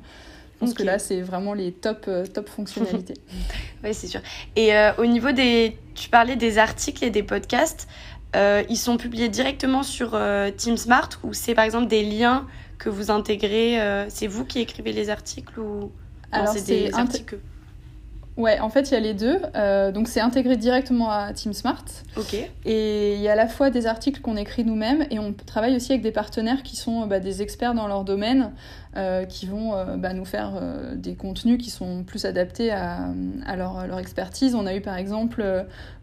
Je 0.59 0.65
pense 0.65 0.73
que 0.73 0.83
là, 0.83 0.97
c'est 0.97 1.21
vraiment 1.21 1.53
les 1.53 1.71
top, 1.71 2.09
top 2.33 2.49
fonctionnalités. 2.49 3.13
oui, 3.83 3.93
c'est 3.93 4.07
sûr. 4.07 4.21
Et 4.55 4.71
au 4.97 5.05
niveau 5.05 5.31
des... 5.31 5.77
Tu 5.93 6.09
parlais 6.09 6.35
des 6.35 6.57
articles 6.57 7.03
et 7.03 7.11
des 7.11 7.21
podcasts. 7.21 7.87
Euh, 8.35 8.63
ils 8.69 8.77
sont 8.77 8.97
publiés 8.97 9.29
directement 9.29 9.83
sur 9.83 10.11
euh, 10.13 10.51
Team 10.51 10.75
Smart 10.75 11.09
ou 11.23 11.33
c'est 11.33 11.55
par 11.55 11.63
exemple 11.63 11.87
des 11.87 12.03
liens 12.03 12.45
que 12.77 12.89
vous 12.89 13.09
intégrez 13.09 13.81
euh, 13.81 14.05
C'est 14.09 14.27
vous 14.27 14.43
qui 14.43 14.59
écrivez 14.59 14.91
les 14.91 15.09
articles 15.09 15.59
ou 15.59 15.91
Alors 16.31 16.49
c'est 16.49 16.65
des 16.65 16.93
articles. 16.93 17.39
Ouais, 18.37 18.59
en 18.59 18.69
fait, 18.69 18.91
il 18.91 18.93
y 18.93 18.97
a 18.97 18.99
les 18.99 19.15
deux. 19.15 19.39
Euh, 19.55 19.91
donc, 19.91 20.07
c'est 20.07 20.19
intégré 20.19 20.57
directement 20.57 21.09
à 21.09 21.33
Team 21.33 21.53
Smart. 21.53 21.83
Ok. 22.15 22.35
Et 22.65 23.15
il 23.15 23.19
y 23.19 23.27
a 23.27 23.31
à 23.31 23.35
la 23.35 23.47
fois 23.47 23.71
des 23.71 23.87
articles 23.87 24.21
qu'on 24.21 24.37
écrit 24.37 24.63
nous-mêmes 24.63 25.07
et 25.09 25.17
on 25.17 25.33
travaille 25.33 25.75
aussi 25.75 25.91
avec 25.91 26.03
des 26.03 26.11
partenaires 26.11 26.61
qui 26.61 26.75
sont 26.75 27.07
bah, 27.07 27.19
des 27.19 27.41
experts 27.41 27.73
dans 27.73 27.87
leur 27.87 28.03
domaine, 28.03 28.51
euh, 28.95 29.25
qui 29.25 29.47
vont 29.47 29.73
euh, 29.73 29.97
bah, 29.97 30.13
nous 30.13 30.25
faire 30.25 30.61
des 30.95 31.15
contenus 31.15 31.57
qui 31.57 31.71
sont 31.71 32.03
plus 32.03 32.25
adaptés 32.25 32.71
à, 32.71 33.09
à 33.47 33.55
leur, 33.55 33.87
leur, 33.87 33.97
expertise. 33.97 34.53
On 34.53 34.67
a 34.67 34.75
eu 34.75 34.81
par 34.81 34.97
exemple 34.97 35.43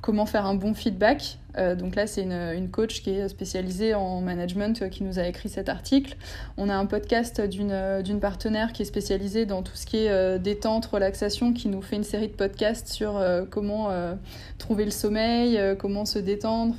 comment 0.01 0.27
faire 0.27 0.45
un 0.45 0.55
bon 0.55 0.75
feedback. 0.75 1.39
Donc 1.57 1.95
là, 1.95 2.07
c'est 2.07 2.23
une, 2.23 2.33
une, 2.33 2.71
coach 2.71 3.03
qui 3.03 3.11
est 3.11 3.29
spécialisée 3.29 3.95
en 3.95 4.21
management 4.21 4.89
qui 4.91 5.05
nous 5.05 5.19
a 5.19 5.27
écrit 5.27 5.49
cet 5.49 5.69
article. 5.69 6.17
On 6.57 6.69
a 6.69 6.75
un 6.75 6.87
podcast 6.87 7.41
d'une 7.41 8.21
partenaire 8.21 8.73
qui 8.73 8.83
est 8.83 8.87
spécialisée 8.87 9.47
dans 9.47 9.63
tout 9.63 9.75
ce 9.77 9.87
qui 9.87 9.99
est 9.99 10.39
détente, 10.39 10.87
relaxation, 10.87 11.53
qui 11.53 11.69
nous 11.69 11.83
fait 11.83 11.97
une 11.97 12.05
série 12.05 12.29
de 12.29 12.33
podcasts 12.33 12.89
sur 12.89 13.17
euh, 13.17 13.45
comment 13.49 13.91
euh, 13.91 14.15
trouver 14.59 14.85
le 14.85 14.91
sommeil, 14.91 15.59
euh, 15.59 15.75
comment 15.75 16.05
se 16.05 16.19
détendre. 16.19 16.75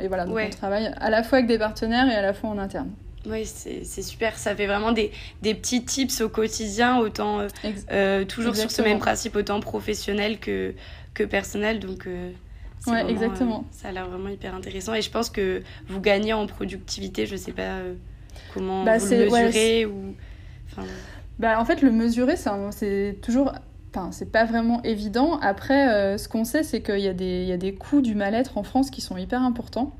Et 0.00 0.08
voilà, 0.08 0.24
donc 0.24 0.38
on 0.38 0.50
travaille 0.50 0.92
à 0.96 1.10
la 1.10 1.22
fois 1.22 1.38
avec 1.38 1.48
des 1.48 1.58
partenaires 1.58 2.08
et 2.08 2.14
à 2.14 2.22
la 2.22 2.32
fois 2.32 2.50
en 2.50 2.58
interne. 2.58 2.90
Oui, 3.28 3.44
c'est 3.44 4.02
super. 4.02 4.38
Ça 4.38 4.54
fait 4.54 4.66
vraiment 4.66 4.92
des, 4.92 5.10
des, 5.42 5.54
petits 5.54 5.84
tips 5.84 6.20
au 6.20 6.28
quotidien, 6.28 6.98
autant 6.98 7.46
toujours 8.28 8.54
sur 8.54 8.70
ce 8.70 8.82
même 8.82 8.98
principe, 8.98 9.34
autant 9.34 9.58
professionnel 9.58 10.38
que, 10.38 10.74
que 11.12 11.24
personnel. 11.24 11.80
Donc, 11.80 12.08
ouais, 12.86 13.10
exactement. 13.10 13.64
ça 13.70 13.88
a 13.88 13.92
l'air 13.92 14.08
vraiment 14.08 14.28
hyper 14.28 14.54
intéressant. 14.54 14.94
Et 14.94 15.02
je 15.02 15.10
pense 15.10 15.30
que 15.30 15.62
vous 15.88 16.00
gagnez 16.00 16.32
en 16.32 16.46
productivité. 16.46 17.26
Je 17.26 17.36
sais 17.36 17.52
pas 17.52 17.80
comment 18.54 18.84
bah, 18.84 18.98
vous 18.98 19.10
le 19.10 19.30
mesurez 19.30 19.86
ou. 19.86 20.14
Bah, 21.38 21.60
en 21.60 21.64
fait, 21.64 21.82
le 21.82 21.90
mesurer, 21.90 22.36
c'est 22.70 23.18
toujours 23.22 23.52
Enfin, 23.96 24.12
c'est 24.12 24.30
pas 24.30 24.44
vraiment 24.44 24.82
évident. 24.82 25.38
Après, 25.40 25.88
euh, 25.88 26.18
ce 26.18 26.28
qu'on 26.28 26.44
sait, 26.44 26.62
c'est 26.62 26.82
qu'il 26.82 26.98
y, 26.98 27.08
a 27.08 27.14
des, 27.14 27.74
coûts 27.74 28.02
du 28.02 28.14
mal-être 28.14 28.58
en 28.58 28.62
France 28.62 28.90
qui 28.90 29.00
sont 29.00 29.16
hyper 29.16 29.40
importants 29.40 29.94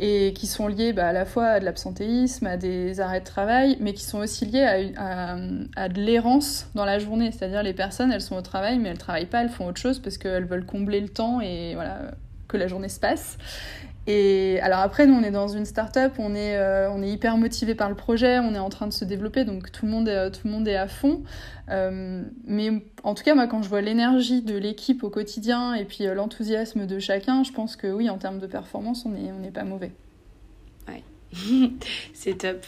et 0.00 0.32
qui 0.32 0.48
sont 0.48 0.66
liés 0.66 0.92
bah, 0.92 1.06
à 1.06 1.12
la 1.12 1.24
fois 1.24 1.46
à 1.46 1.60
de 1.60 1.64
l'absentéisme, 1.64 2.46
à 2.46 2.56
des 2.56 2.98
arrêts 2.98 3.20
de 3.20 3.24
travail, 3.24 3.76
mais 3.80 3.92
qui 3.92 4.02
sont 4.02 4.18
aussi 4.18 4.44
liés 4.44 4.92
à, 4.96 5.36
à, 5.76 5.88
de 5.88 6.00
l'errance 6.00 6.68
dans 6.74 6.84
la 6.84 6.98
journée. 6.98 7.30
C'est-à-dire 7.30 7.62
les 7.62 7.74
personnes, 7.74 8.10
elles 8.10 8.22
sont 8.22 8.36
au 8.36 8.42
travail, 8.42 8.80
mais 8.80 8.88
elles 8.88 8.98
travaillent 8.98 9.26
pas, 9.26 9.42
elles 9.42 9.50
font 9.50 9.66
autre 9.66 9.80
chose 9.80 10.00
parce 10.00 10.18
qu'elles 10.18 10.46
veulent 10.46 10.66
combler 10.66 11.00
le 11.00 11.08
temps 11.08 11.40
et 11.40 11.74
voilà 11.74 12.10
que 12.48 12.56
la 12.56 12.66
journée 12.66 12.88
se 12.88 12.98
passe. 12.98 13.38
Et 14.10 14.58
alors 14.62 14.78
après, 14.78 15.06
nous, 15.06 15.12
on 15.12 15.22
est 15.22 15.30
dans 15.30 15.48
une 15.48 15.66
start-up, 15.66 16.14
on 16.16 16.34
est, 16.34 16.56
euh, 16.56 16.90
on 16.90 17.02
est 17.02 17.10
hyper 17.10 17.36
motivé 17.36 17.74
par 17.74 17.90
le 17.90 17.94
projet, 17.94 18.38
on 18.38 18.54
est 18.54 18.58
en 18.58 18.70
train 18.70 18.86
de 18.86 18.92
se 18.92 19.04
développer, 19.04 19.44
donc 19.44 19.70
tout 19.70 19.84
le 19.84 19.92
monde 19.92 20.08
est, 20.08 20.30
tout 20.30 20.40
le 20.46 20.50
monde 20.50 20.66
est 20.66 20.76
à 20.76 20.88
fond. 20.88 21.22
Euh, 21.68 22.22
mais 22.46 22.70
en 23.02 23.14
tout 23.14 23.22
cas, 23.22 23.34
moi, 23.34 23.46
quand 23.46 23.62
je 23.62 23.68
vois 23.68 23.82
l'énergie 23.82 24.40
de 24.40 24.56
l'équipe 24.56 25.04
au 25.04 25.10
quotidien 25.10 25.74
et 25.74 25.84
puis 25.84 26.06
euh, 26.06 26.14
l'enthousiasme 26.14 26.86
de 26.86 26.98
chacun, 26.98 27.44
je 27.44 27.52
pense 27.52 27.76
que 27.76 27.86
oui, 27.86 28.08
en 28.08 28.16
termes 28.16 28.38
de 28.38 28.46
performance, 28.46 29.04
on 29.04 29.10
n'est 29.10 29.30
on 29.30 29.46
est 29.46 29.50
pas 29.50 29.64
mauvais. 29.64 29.92
Ouais, 30.88 31.02
c'est 32.14 32.38
top. 32.38 32.64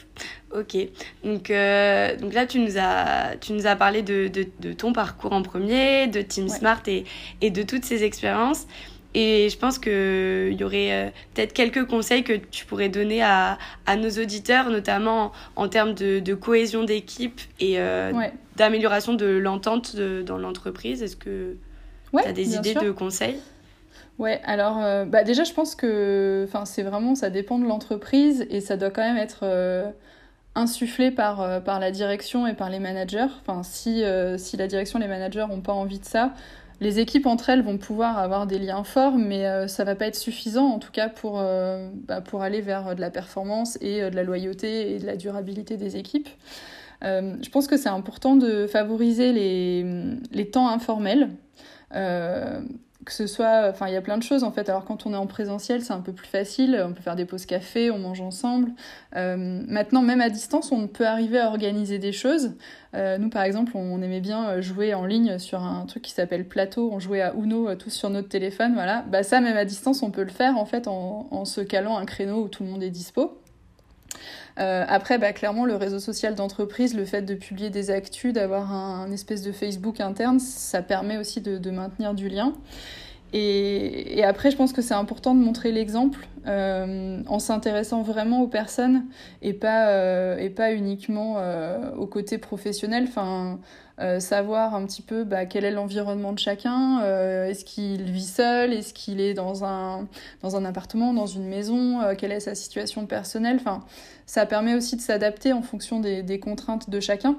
Ok. 0.55 0.77
Donc, 1.25 1.51
donc 2.21 2.35
là, 2.35 2.45
tu 2.47 2.59
nous 2.59 2.77
as, 2.77 3.37
tu 3.41 3.55
nous 3.55 3.67
as 3.67 3.77
parlé 3.77 4.03
de, 4.03 4.29
de, 4.29 4.45
de 4.61 4.75
ton 4.75 4.93
parcours 4.93 5.33
en 5.33 5.41
premier, 5.41 6.07
de 6.07 6.21
Team 6.21 6.51
Smart 6.51 6.83
et, 6.87 7.05
et 7.41 7.51
de 7.51 7.63
toutes 7.63 7.87
ces 7.87 8.05
expériences. 8.05 8.67
Et 9.15 9.49
je 9.49 9.59
pense 9.59 9.79
qu'il 9.79 10.53
y 10.53 10.65
aurait 10.65 10.93
euh, 10.93 11.11
peut-être 11.35 11.53
quelques 11.53 11.85
conseils 11.87 12.23
que 12.23 12.35
tu 12.35 12.65
pourrais 12.65 12.89
donner 12.89 13.23
à, 13.23 13.59
à 13.87 13.97
nos 13.97 14.11
auditeurs, 14.11 14.71
notamment 14.71 15.33
en, 15.57 15.69
termes 15.69 15.95
de, 15.95 16.21
de 16.21 16.35
cohésion 16.35 16.85
d'équipe 16.85 17.41
et 17.59 17.81
euh, 17.81 18.13
d'amélioration 18.57 19.15
de 19.15 19.27
l'entente 19.27 19.97
dans 19.97 20.39
l'entreprise. 20.39 21.03
Est-ce 21.03 21.17
que 21.17 21.57
tu 22.13 22.19
as 22.19 22.33
des 22.33 22.55
idées 22.55 22.75
de 22.75 22.93
conseils? 22.93 23.41
Ouais, 24.21 24.41
alors 24.45 24.79
euh, 24.83 25.07
bah 25.07 25.25
déjà 25.25 25.45
je 25.45 25.53
pense 25.55 25.75
que 25.75 26.47
c'est 26.67 26.83
vraiment, 26.83 27.15
ça 27.15 27.31
dépend 27.31 27.59
de 27.59 27.65
l'entreprise 27.65 28.47
et 28.51 28.61
ça 28.61 28.77
doit 28.77 28.91
quand 28.91 29.03
même 29.03 29.17
être 29.17 29.45
insufflé 30.55 31.11
par, 31.11 31.65
par 31.65 31.81
la 31.81 31.91
direction 31.91 32.47
et 32.47 32.55
par 32.55 32.71
les 32.71 32.79
managers. 32.79 33.29
Enfin, 33.41 33.63
si, 33.65 34.05
si 34.37 34.57
la 34.57 34.67
direction 34.69 35.01
et 35.01 35.03
les 35.03 35.09
managers 35.09 35.47
n'ont 35.49 35.63
pas 35.63 35.73
envie 35.73 35.99
de 35.99 36.05
ça, 36.05 36.35
les 36.81 36.99
équipes 36.99 37.27
entre 37.27 37.51
elles 37.51 37.63
vont 37.63 37.79
pouvoir 37.79 38.19
avoir 38.19 38.47
des 38.47 38.59
liens 38.59 38.85
forts, 38.85 39.17
mais 39.17 39.43
ça 39.43 39.51
euh, 39.51 39.69
ça 39.69 39.85
va 39.85 39.95
pas 39.95 40.07
être 40.07 40.17
suffisant 40.17 40.67
en 40.67 40.79
tout 40.79 40.91
cas 40.93 41.09
pour, 41.09 41.41
euh, 41.41 41.91
bah, 42.07 42.23
aller 42.41 42.61
vers 42.61 42.89
euh, 42.89 42.95
de 42.95 43.01
la 43.01 43.11
performance 43.11 43.79
et 43.81 44.03
de 44.03 44.15
la 44.15 44.23
loyauté 44.23 44.95
et 44.95 44.99
de 44.99 45.07
la 45.07 45.17
durabilité 45.17 45.77
des 45.77 45.97
équipes. 45.97 46.29
je 47.03 47.49
pense 47.51 47.67
que 47.67 47.79
c'est 47.79 47.89
important 47.89 48.37
de 48.37 48.67
favoriser 48.67 49.33
les 49.33 50.51
temps 50.51 50.69
informels 50.69 51.31
que 53.05 53.13
ce 53.13 53.27
soit, 53.27 53.69
enfin, 53.71 53.89
il 53.89 53.95
y 53.95 53.97
a 53.97 54.03
plein 54.03 54.19
de 54.19 54.23
choses 54.23 54.45
en 54.45 54.53
fait. 54.53 54.69
Alors 54.69 54.85
quand 54.85 55.07
on 55.07 55.15
est 55.15 55.17
en 55.17 55.27
présentiel, 55.27 55.83
c'est 55.83 55.93
un 55.93 56.01
peu 56.01 56.13
plus 56.13 56.27
facile. 56.27 56.83
On 56.87 56.93
peut 56.93 57.01
faire 57.01 57.17
des 57.17 57.25
pauses 57.25 57.47
café, 57.47 57.91
on 57.91 57.99
mange 57.99 58.21
ensemble. 58.21 58.73
Euh, 59.17 59.37
maintenant, 59.67 60.03
même 60.03 60.21
à 60.21 60.29
distance, 60.29 60.71
on 60.71 60.87
peut 60.87 61.07
arriver 61.07 61.39
à 61.39 61.49
organiser 61.49 61.99
des 61.99 62.13
choses. 62.13 62.53
Euh, 62.95 63.19
nous, 63.19 63.31
par 63.31 63.43
exemple, 63.43 63.73
on 63.75 64.03
aimait 64.03 64.21
bien 64.21 64.49
euh, 64.49 64.63
jouer 64.63 64.93
en 64.95 65.07
ligne 65.07 65.39
sur 65.39 65.63
un 65.63 65.87
truc 65.87 66.03
qui 66.03 66.13
s'appelle 66.13 66.47
Plateau. 66.47 66.91
On 66.93 66.99
jouait 66.99 67.23
à 67.23 67.33
Uno 67.35 67.75
tous 67.75 67.91
sur 67.91 68.11
notre 68.11 68.29
téléphone, 68.29 68.75
voilà. 68.75 69.03
Bah 69.09 69.23
ça, 69.23 69.41
même 69.41 69.57
à 69.57 69.65
distance, 69.65 70.03
on 70.03 70.11
peut 70.11 70.25
le 70.25 70.31
faire 70.31 70.59
en 70.59 70.67
fait 70.67 70.87
en, 70.87 71.29
en 71.31 71.45
se 71.45 71.61
calant 71.63 71.97
un 71.97 72.05
créneau 72.05 72.45
où 72.45 72.49
tout 72.49 72.65
le 72.65 72.71
monde 72.71 72.83
est 72.83 72.91
dispo. 72.91 73.40
Euh, 74.59 74.85
après, 74.89 75.19
bah, 75.19 75.33
clairement, 75.33 75.65
le 75.65 75.77
réseau 75.77 75.99
social 75.99 76.35
d'entreprise, 76.35 76.95
le 76.95 77.05
fait 77.05 77.23
de 77.23 77.35
publier 77.35 77.71
des 77.71 77.91
actus, 77.91 78.33
d'avoir 78.33 78.73
un, 78.73 79.11
espèce 79.13 79.43
de 79.43 79.53
Facebook 79.53 80.01
interne, 80.01 80.41
ça 80.41 80.83
permet 80.83 81.17
aussi 81.17 81.41
de, 81.41 81.71
maintenir 81.71 82.15
du 82.15 82.29
lien. 82.29 82.53
Et, 83.33 84.23
après, 84.25 84.51
je 84.51 84.57
pense 84.57 84.73
que 84.73 84.83
c'est 84.83 84.95
important 84.95 85.35
de 85.35 85.41
montrer 85.41 85.73
l'exemple 85.73 86.27
euh, 86.47 87.23
en 87.27 87.39
s'intéressant 87.39 88.03
vraiment 88.03 88.43
aux 88.43 88.49
personnes 88.49 89.05
et 89.43 89.53
pas, 89.53 89.89
euh, 89.89 90.37
et 90.39 90.51
pas 90.51 90.73
uniquement 90.73 91.37
au 91.97 92.07
côté 92.07 92.39
professionnel. 92.39 93.05
Enfin, 93.09 93.59
euh, 94.01 94.19
savoir 94.19 94.75
un 94.75 94.87
petit 94.87 95.03
peu 95.03 95.25
bah, 95.25 95.45
quel 95.45 95.63
est 95.63 95.71
l'environnement 95.71 96.33
de 96.33 96.39
chacun, 96.39 97.03
euh, 97.03 97.45
est-ce 97.45 97.67
qu'il 97.67 98.05
vit 98.05 98.25
seul, 98.25 98.73
est-ce 98.73 98.95
qu'il 98.95 99.21
est 99.21 99.35
dans 99.35 99.63
un, 99.63 100.09
dans 100.43 100.57
un 100.57 100.65
appartement, 100.65 101.13
dans 101.13 101.27
une 101.27 101.45
maison, 101.47 102.01
euh, 102.01 102.15
quelle 102.17 102.33
est 102.33 102.41
sa 102.41 102.55
situation 102.55 103.05
personnelle. 103.05 103.59
Enfin, 103.61 103.85
ça 104.25 104.47
permet 104.47 104.75
aussi 104.75 104.97
de 104.97 105.03
s'adapter 105.03 105.53
en 105.53 105.61
fonction 105.61 106.01
des, 106.01 106.41
contraintes 106.41 106.89
de 106.89 106.99
chacun. 106.99 107.37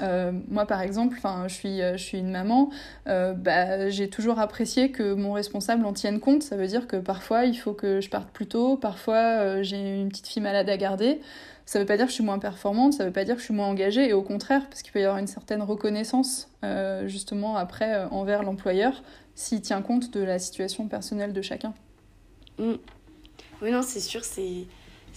Moi, 0.00 0.66
par 0.66 0.82
exemple, 0.82 1.18
je 1.46 1.54
suis, 1.54 1.78
je 1.78 1.96
suis 1.96 2.18
une 2.18 2.30
maman, 2.30 2.70
bah, 3.06 3.88
j'ai 3.90 4.08
toujours 4.08 4.38
apprécié 4.38 4.90
que 4.90 5.14
mon 5.14 5.32
responsable 5.32 5.84
en 5.84 5.92
tienne 5.92 6.20
compte. 6.20 6.42
Ça 6.42 6.56
veut 6.56 6.66
dire 6.66 6.86
que 6.86 6.96
parfois, 6.96 7.44
il 7.44 7.56
faut 7.56 7.72
que 7.72 8.00
je 8.00 8.08
parte 8.10 8.30
plus 8.30 8.46
tôt, 8.46 8.76
parfois, 8.76 9.62
j'ai 9.62 10.00
une 10.00 10.08
petite 10.08 10.28
fille 10.28 10.42
malade 10.42 10.68
à 10.68 10.76
garder. 10.76 11.20
Ça 11.68 11.78
ne 11.78 11.82
veut 11.82 11.86
pas 11.86 11.98
dire 11.98 12.06
que 12.06 12.10
je 12.12 12.14
suis 12.14 12.24
moins 12.24 12.38
performante, 12.38 12.94
ça 12.94 13.02
ne 13.02 13.08
veut 13.08 13.12
pas 13.12 13.24
dire 13.24 13.34
que 13.34 13.40
je 13.40 13.44
suis 13.44 13.52
moins 13.52 13.66
engagée, 13.66 14.08
et 14.08 14.14
au 14.14 14.22
contraire, 14.22 14.66
parce 14.70 14.80
qu'il 14.80 14.90
peut 14.90 15.00
y 15.00 15.04
avoir 15.04 15.18
une 15.18 15.26
certaine 15.26 15.60
reconnaissance, 15.60 16.48
euh, 16.64 17.06
justement, 17.06 17.56
après, 17.58 17.94
euh, 17.94 18.08
envers 18.08 18.42
l'employeur, 18.42 19.02
s'il 19.34 19.60
tient 19.60 19.82
compte 19.82 20.10
de 20.10 20.20
la 20.20 20.38
situation 20.38 20.88
personnelle 20.88 21.34
de 21.34 21.42
chacun. 21.42 21.74
Mm. 22.58 22.72
Oui, 23.60 23.70
non, 23.70 23.82
c'est 23.82 24.00
sûr, 24.00 24.24
c'est 24.24 24.64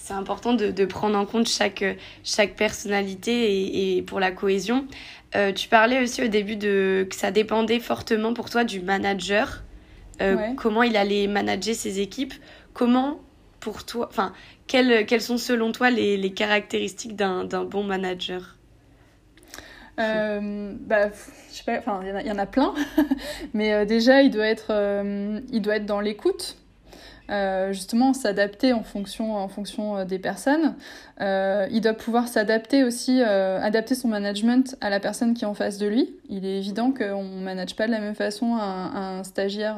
c'est 0.04 0.14
important 0.14 0.54
de, 0.54 0.72
de, 0.72 0.86
prendre 0.86 1.18
en 1.18 1.26
compte 1.26 1.48
chaque, 1.48 1.86
chaque 2.24 2.56
personnalité 2.56 3.32
et, 3.32 3.98
et 3.98 4.02
pour 4.02 4.20
la 4.20 4.32
cohésion. 4.32 4.88
Euh, 5.36 5.54
tu 5.54 5.70
parlais 5.70 6.02
aussi 6.02 6.24
au 6.24 6.28
début 6.28 6.56
de 6.56 7.08
que 7.10 7.16
ça 7.16 7.32
dépendait 7.32 7.80
fortement 7.80 8.34
pour 8.34 8.50
toi 8.50 8.64
du 8.64 8.82
manager, 8.82 9.64
comment 10.56 10.84
il 10.84 10.98
allait 10.98 11.26
manager 11.26 11.74
ses 11.74 12.00
équipes. 12.00 12.34
Comment 12.74 13.20
pour 13.60 13.86
toi, 13.86 14.08
enfin, 14.10 14.34
quelles, 14.68 15.06
quelles 15.06 15.22
sont 15.22 15.38
selon 15.38 15.72
toi 15.72 15.90
les, 15.90 16.18
les 16.18 16.32
caractéristiques 16.32 17.16
d'un 17.16 17.46
bon 17.46 17.84
manager? 17.84 18.58
Euh, 20.00 20.74
bah, 20.80 21.10
je 21.50 21.56
sais 21.56 21.64
pas, 21.64 21.78
enfin, 21.78 22.02
il 22.04 22.28
y, 22.28 22.32
en 22.32 22.38
a 22.38 22.46
plein, 22.46 22.74
mais 23.54 23.74
euh, 23.74 23.86
déjà, 23.86 24.22
il 24.22 24.32
doit 24.32 24.48
être, 24.48 24.68
euh, 24.72 25.40
il 25.52 25.62
doit 25.62 25.76
être 25.76 25.86
dans 25.86 26.00
l'écoute. 26.00 26.58
Euh, 27.30 27.72
justement 27.72 28.14
s'adapter 28.14 28.74
en 28.74 28.84
fonction, 28.84 29.36
en 29.36 29.48
fonction 29.48 29.98
euh, 29.98 30.06
des 30.06 30.20
personnes. 30.20 30.76
Euh, 31.22 31.68
il 31.72 31.80
doit 31.80 31.94
pouvoir 31.94 32.28
s'adapter 32.28 32.84
aussi, 32.84 33.22
adapter 33.22 33.96
son 33.96 34.08
management 34.08 34.76
à 34.82 34.90
la 34.90 35.00
personne 35.00 35.34
qui 35.34 35.44
est 35.44 35.48
en 35.48 35.54
face 35.54 35.78
de 35.78 35.88
lui. 35.88 36.16
Il 36.30 36.46
est 36.46 36.58
évident 36.58 36.92
qu'on 36.92 37.24
ne 37.24 37.44
manage 37.44 37.76
pas 37.76 37.86
de 37.86 37.92
la 37.92 38.00
même 38.00 38.16
façon 38.16 38.56
un, 38.56 39.20
un 39.20 39.24
stagiaire 39.24 39.78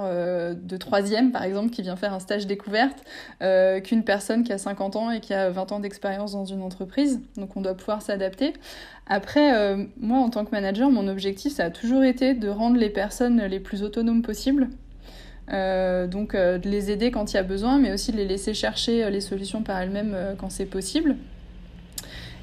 de 0.56 0.77
troisième, 0.77 1.32
par 1.32 1.43
exemple, 1.43 1.69
qui 1.69 1.82
vient 1.82 1.95
faire 1.95 2.13
un 2.13 2.19
stage 2.19 2.47
découverte, 2.47 3.03
qu'une 3.84 4.03
personne 4.03 4.43
qui 4.43 4.53
a 4.53 4.58
50 4.58 4.95
ans 4.95 5.12
et 5.12 5.19
qui 5.19 5.34
a 5.34 5.49
20 5.49 5.73
ans 5.73 5.79
d'expérience 5.79 6.32
dans 6.32 6.45
une 6.45 6.62
entreprise. 6.62 7.19
Donc 7.36 7.58
on 7.58 7.62
doit 7.62 7.75
pouvoir 7.75 8.01
s'adapter. 8.01 8.53
Après, 9.08 9.75
moi, 9.99 10.19
en 10.19 10.29
tant 10.29 10.45
que 10.45 10.51
manager, 10.51 10.89
mon 10.91 11.10
objectif, 11.10 11.53
ça 11.53 11.65
a 11.65 11.69
toujours 11.69 12.03
été 12.03 12.36
de 12.36 12.47
rendre 12.47 12.77
les 12.77 12.89
personnes 12.89 13.43
les 13.43 13.60
plus 13.60 13.84
autonomes 13.84 14.21
possibles. 14.21 14.69
Euh, 15.51 16.08
donc 16.08 16.36
euh, 16.36 16.58
de 16.58 16.69
les 16.69 16.89
aider 16.89 17.12
quand 17.12 17.34
il 17.34 17.36
y 17.36 17.39
a 17.39 17.43
besoin, 17.43 17.77
mais 17.77 17.91
aussi 17.91 18.12
de 18.12 18.17
les 18.17 18.25
laisser 18.25 18.53
chercher 18.53 19.03
euh, 19.03 19.10
les 19.10 19.19
solutions 19.19 19.62
par 19.62 19.79
elles-mêmes 19.79 20.15
quand 20.38 20.49
c'est 20.49 20.65
possible. 20.65 21.17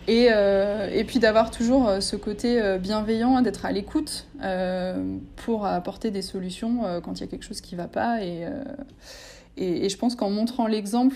Et, 0.08 0.24
et 0.24 1.04
puis 1.04 1.20
d'avoir 1.20 1.52
toujours 1.52 1.88
ce 2.00 2.16
côté 2.16 2.60
bienveillant, 2.80 3.42
d'être 3.42 3.64
à 3.64 3.70
l'écoute 3.70 4.26
pour 5.36 5.66
apporter 5.66 6.10
des 6.10 6.22
solutions 6.22 7.00
quand 7.04 7.18
il 7.18 7.20
y 7.20 7.24
a 7.24 7.26
quelque 7.28 7.44
chose 7.44 7.60
qui 7.60 7.76
ne 7.76 7.80
va 7.80 7.86
pas. 7.86 8.24
Et, 8.24 8.44
et, 9.56 9.84
et, 9.84 9.88
je 9.88 9.96
pense 9.96 10.16
qu'en 10.16 10.30
montrant 10.30 10.66
l'exemple, 10.66 11.14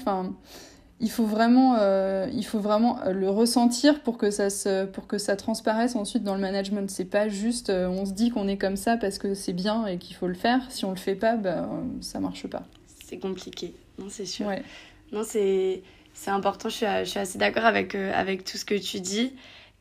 il 1.04 1.10
faut 1.10 1.26
vraiment, 1.26 1.76
euh, 1.78 2.26
il 2.32 2.46
faut 2.46 2.60
vraiment 2.60 2.98
euh, 3.02 3.12
le 3.12 3.28
ressentir 3.28 4.00
pour 4.00 4.16
que 4.16 4.30
ça 4.30 4.48
se, 4.48 4.86
pour 4.86 5.06
que 5.06 5.18
ça 5.18 5.36
transparaisse 5.36 5.96
ensuite 5.96 6.22
dans 6.22 6.34
le 6.34 6.40
management. 6.40 6.90
C'est 6.90 7.04
pas 7.04 7.28
juste, 7.28 7.68
euh, 7.68 7.86
on 7.88 8.06
se 8.06 8.12
dit 8.12 8.30
qu'on 8.30 8.48
est 8.48 8.56
comme 8.56 8.76
ça 8.76 8.96
parce 8.96 9.18
que 9.18 9.34
c'est 9.34 9.52
bien 9.52 9.86
et 9.86 9.98
qu'il 9.98 10.16
faut 10.16 10.28
le 10.28 10.34
faire. 10.34 10.62
Si 10.70 10.86
on 10.86 10.90
le 10.90 10.96
fait 10.96 11.14
pas, 11.14 11.36
bah, 11.36 11.68
ça 12.00 12.20
marche 12.20 12.46
pas. 12.46 12.62
C'est 13.04 13.18
compliqué, 13.18 13.74
non, 13.98 14.06
c'est 14.08 14.24
sûr. 14.24 14.50
Non, 15.12 15.24
c'est, 15.24 15.82
c'est 16.14 16.30
important. 16.30 16.70
Je 16.70 16.74
suis, 16.74 16.86
je 16.86 17.04
suis 17.04 17.20
assez 17.20 17.36
d'accord 17.36 17.66
avec, 17.66 17.94
avec 17.94 18.44
tout 18.44 18.56
ce 18.56 18.64
que 18.64 18.74
tu 18.74 19.00
dis 19.00 19.34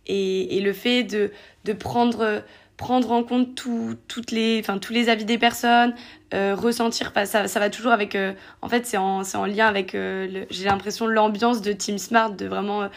et, 0.08 0.58
et 0.58 0.60
le 0.60 0.74
fait 0.74 1.04
de, 1.04 1.32
de 1.64 1.72
prendre 1.72 2.44
prendre 2.84 3.14
en 3.14 3.24
compte 3.24 3.56
tout, 3.56 3.96
toutes 4.10 4.32
les, 4.32 4.60
enfin, 4.60 4.78
tous 4.78 4.92
les 4.92 5.08
avis 5.08 5.24
des 5.24 5.38
personnes, 5.38 5.96
euh, 6.34 6.54
ressentir, 6.54 7.14
ça, 7.24 7.48
ça 7.48 7.60
va 7.62 7.70
toujours 7.70 7.94
avec, 7.94 8.14
euh, 8.14 8.34
en 8.62 8.68
fait, 8.68 8.86
c'est 8.86 8.98
en, 8.98 9.22
en 9.22 9.46
lien 9.46 9.68
avec, 9.68 9.96
euh, 9.96 10.44
j'ai 10.50 10.66
l'impression, 10.66 11.08
l'ambiance 11.08 11.62
de 11.62 11.72
Team 11.72 11.98
Smart, 11.98 12.32
de 12.32 12.46
vraiment, 12.46 12.90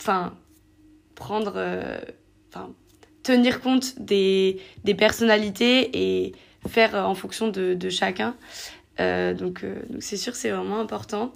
enfin, 0.00 0.34
prendre, 1.14 1.64
enfin, 2.48 2.70
tenir 3.22 3.60
compte 3.60 4.00
des, 4.00 4.60
des 4.82 4.94
personnalités 4.96 5.90
et 5.94 6.32
faire 6.66 6.96
en 6.96 7.14
fonction 7.14 7.46
de, 7.46 7.74
de 7.74 7.90
chacun. 7.90 8.34
donc, 8.98 9.36
donc 9.38 9.62
c'est 10.00 10.16
sûr, 10.16 10.34
c'est 10.34 10.50
vraiment 10.50 10.80
important. 10.80 11.32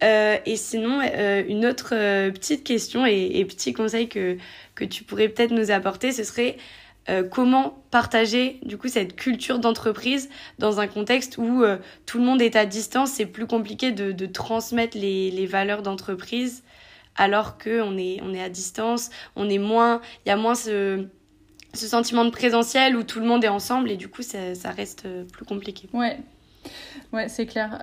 et 0.00 0.56
sinon, 0.56 1.02
une 1.46 1.66
autre 1.66 1.90
petite 2.30 2.64
question 2.64 3.04
et, 3.04 3.32
et, 3.34 3.44
petit 3.44 3.74
conseil 3.74 4.08
que, 4.08 4.38
que 4.74 4.86
tu 4.86 5.04
pourrais 5.04 5.28
peut-être 5.28 5.52
nous 5.52 5.70
apporter, 5.70 6.12
ce 6.12 6.24
serait 6.24 6.56
euh, 7.08 7.22
comment 7.22 7.82
partager 7.90 8.60
du 8.64 8.76
coup 8.76 8.88
cette 8.88 9.16
culture 9.16 9.58
d'entreprise 9.58 10.28
dans 10.58 10.78
un 10.78 10.86
contexte 10.86 11.38
où 11.38 11.62
euh, 11.62 11.78
tout 12.04 12.18
le 12.18 12.24
monde 12.24 12.42
est 12.42 12.54
à 12.54 12.66
distance, 12.66 13.12
c'est 13.12 13.26
plus 13.26 13.46
compliqué 13.46 13.92
de, 13.92 14.12
de 14.12 14.26
transmettre 14.26 14.96
les, 14.96 15.30
les 15.30 15.46
valeurs 15.46 15.82
d'entreprise 15.82 16.64
alors 17.16 17.56
qu'on 17.58 17.96
est, 17.96 18.20
on 18.22 18.34
est 18.34 18.42
à 18.42 18.50
distance, 18.50 19.10
on 19.36 19.48
est 19.48 19.58
moins, 19.58 20.00
il 20.24 20.28
y 20.28 20.32
a 20.32 20.36
moins 20.36 20.54
ce, 20.54 21.06
ce 21.72 21.86
sentiment 21.86 22.24
de 22.24 22.30
présentiel 22.30 22.94
où 22.94 23.02
tout 23.02 23.20
le 23.20 23.26
monde 23.26 23.42
est 23.42 23.48
ensemble 23.48 23.90
et 23.90 23.96
du 23.96 24.08
coup 24.08 24.22
ça, 24.22 24.70
reste 24.70 25.06
euh, 25.06 25.24
plus 25.24 25.46
compliqué. 25.46 25.88
Ouais. 25.92 26.18
Ouais, 27.12 27.28
c'est 27.28 27.46
clair. 27.46 27.78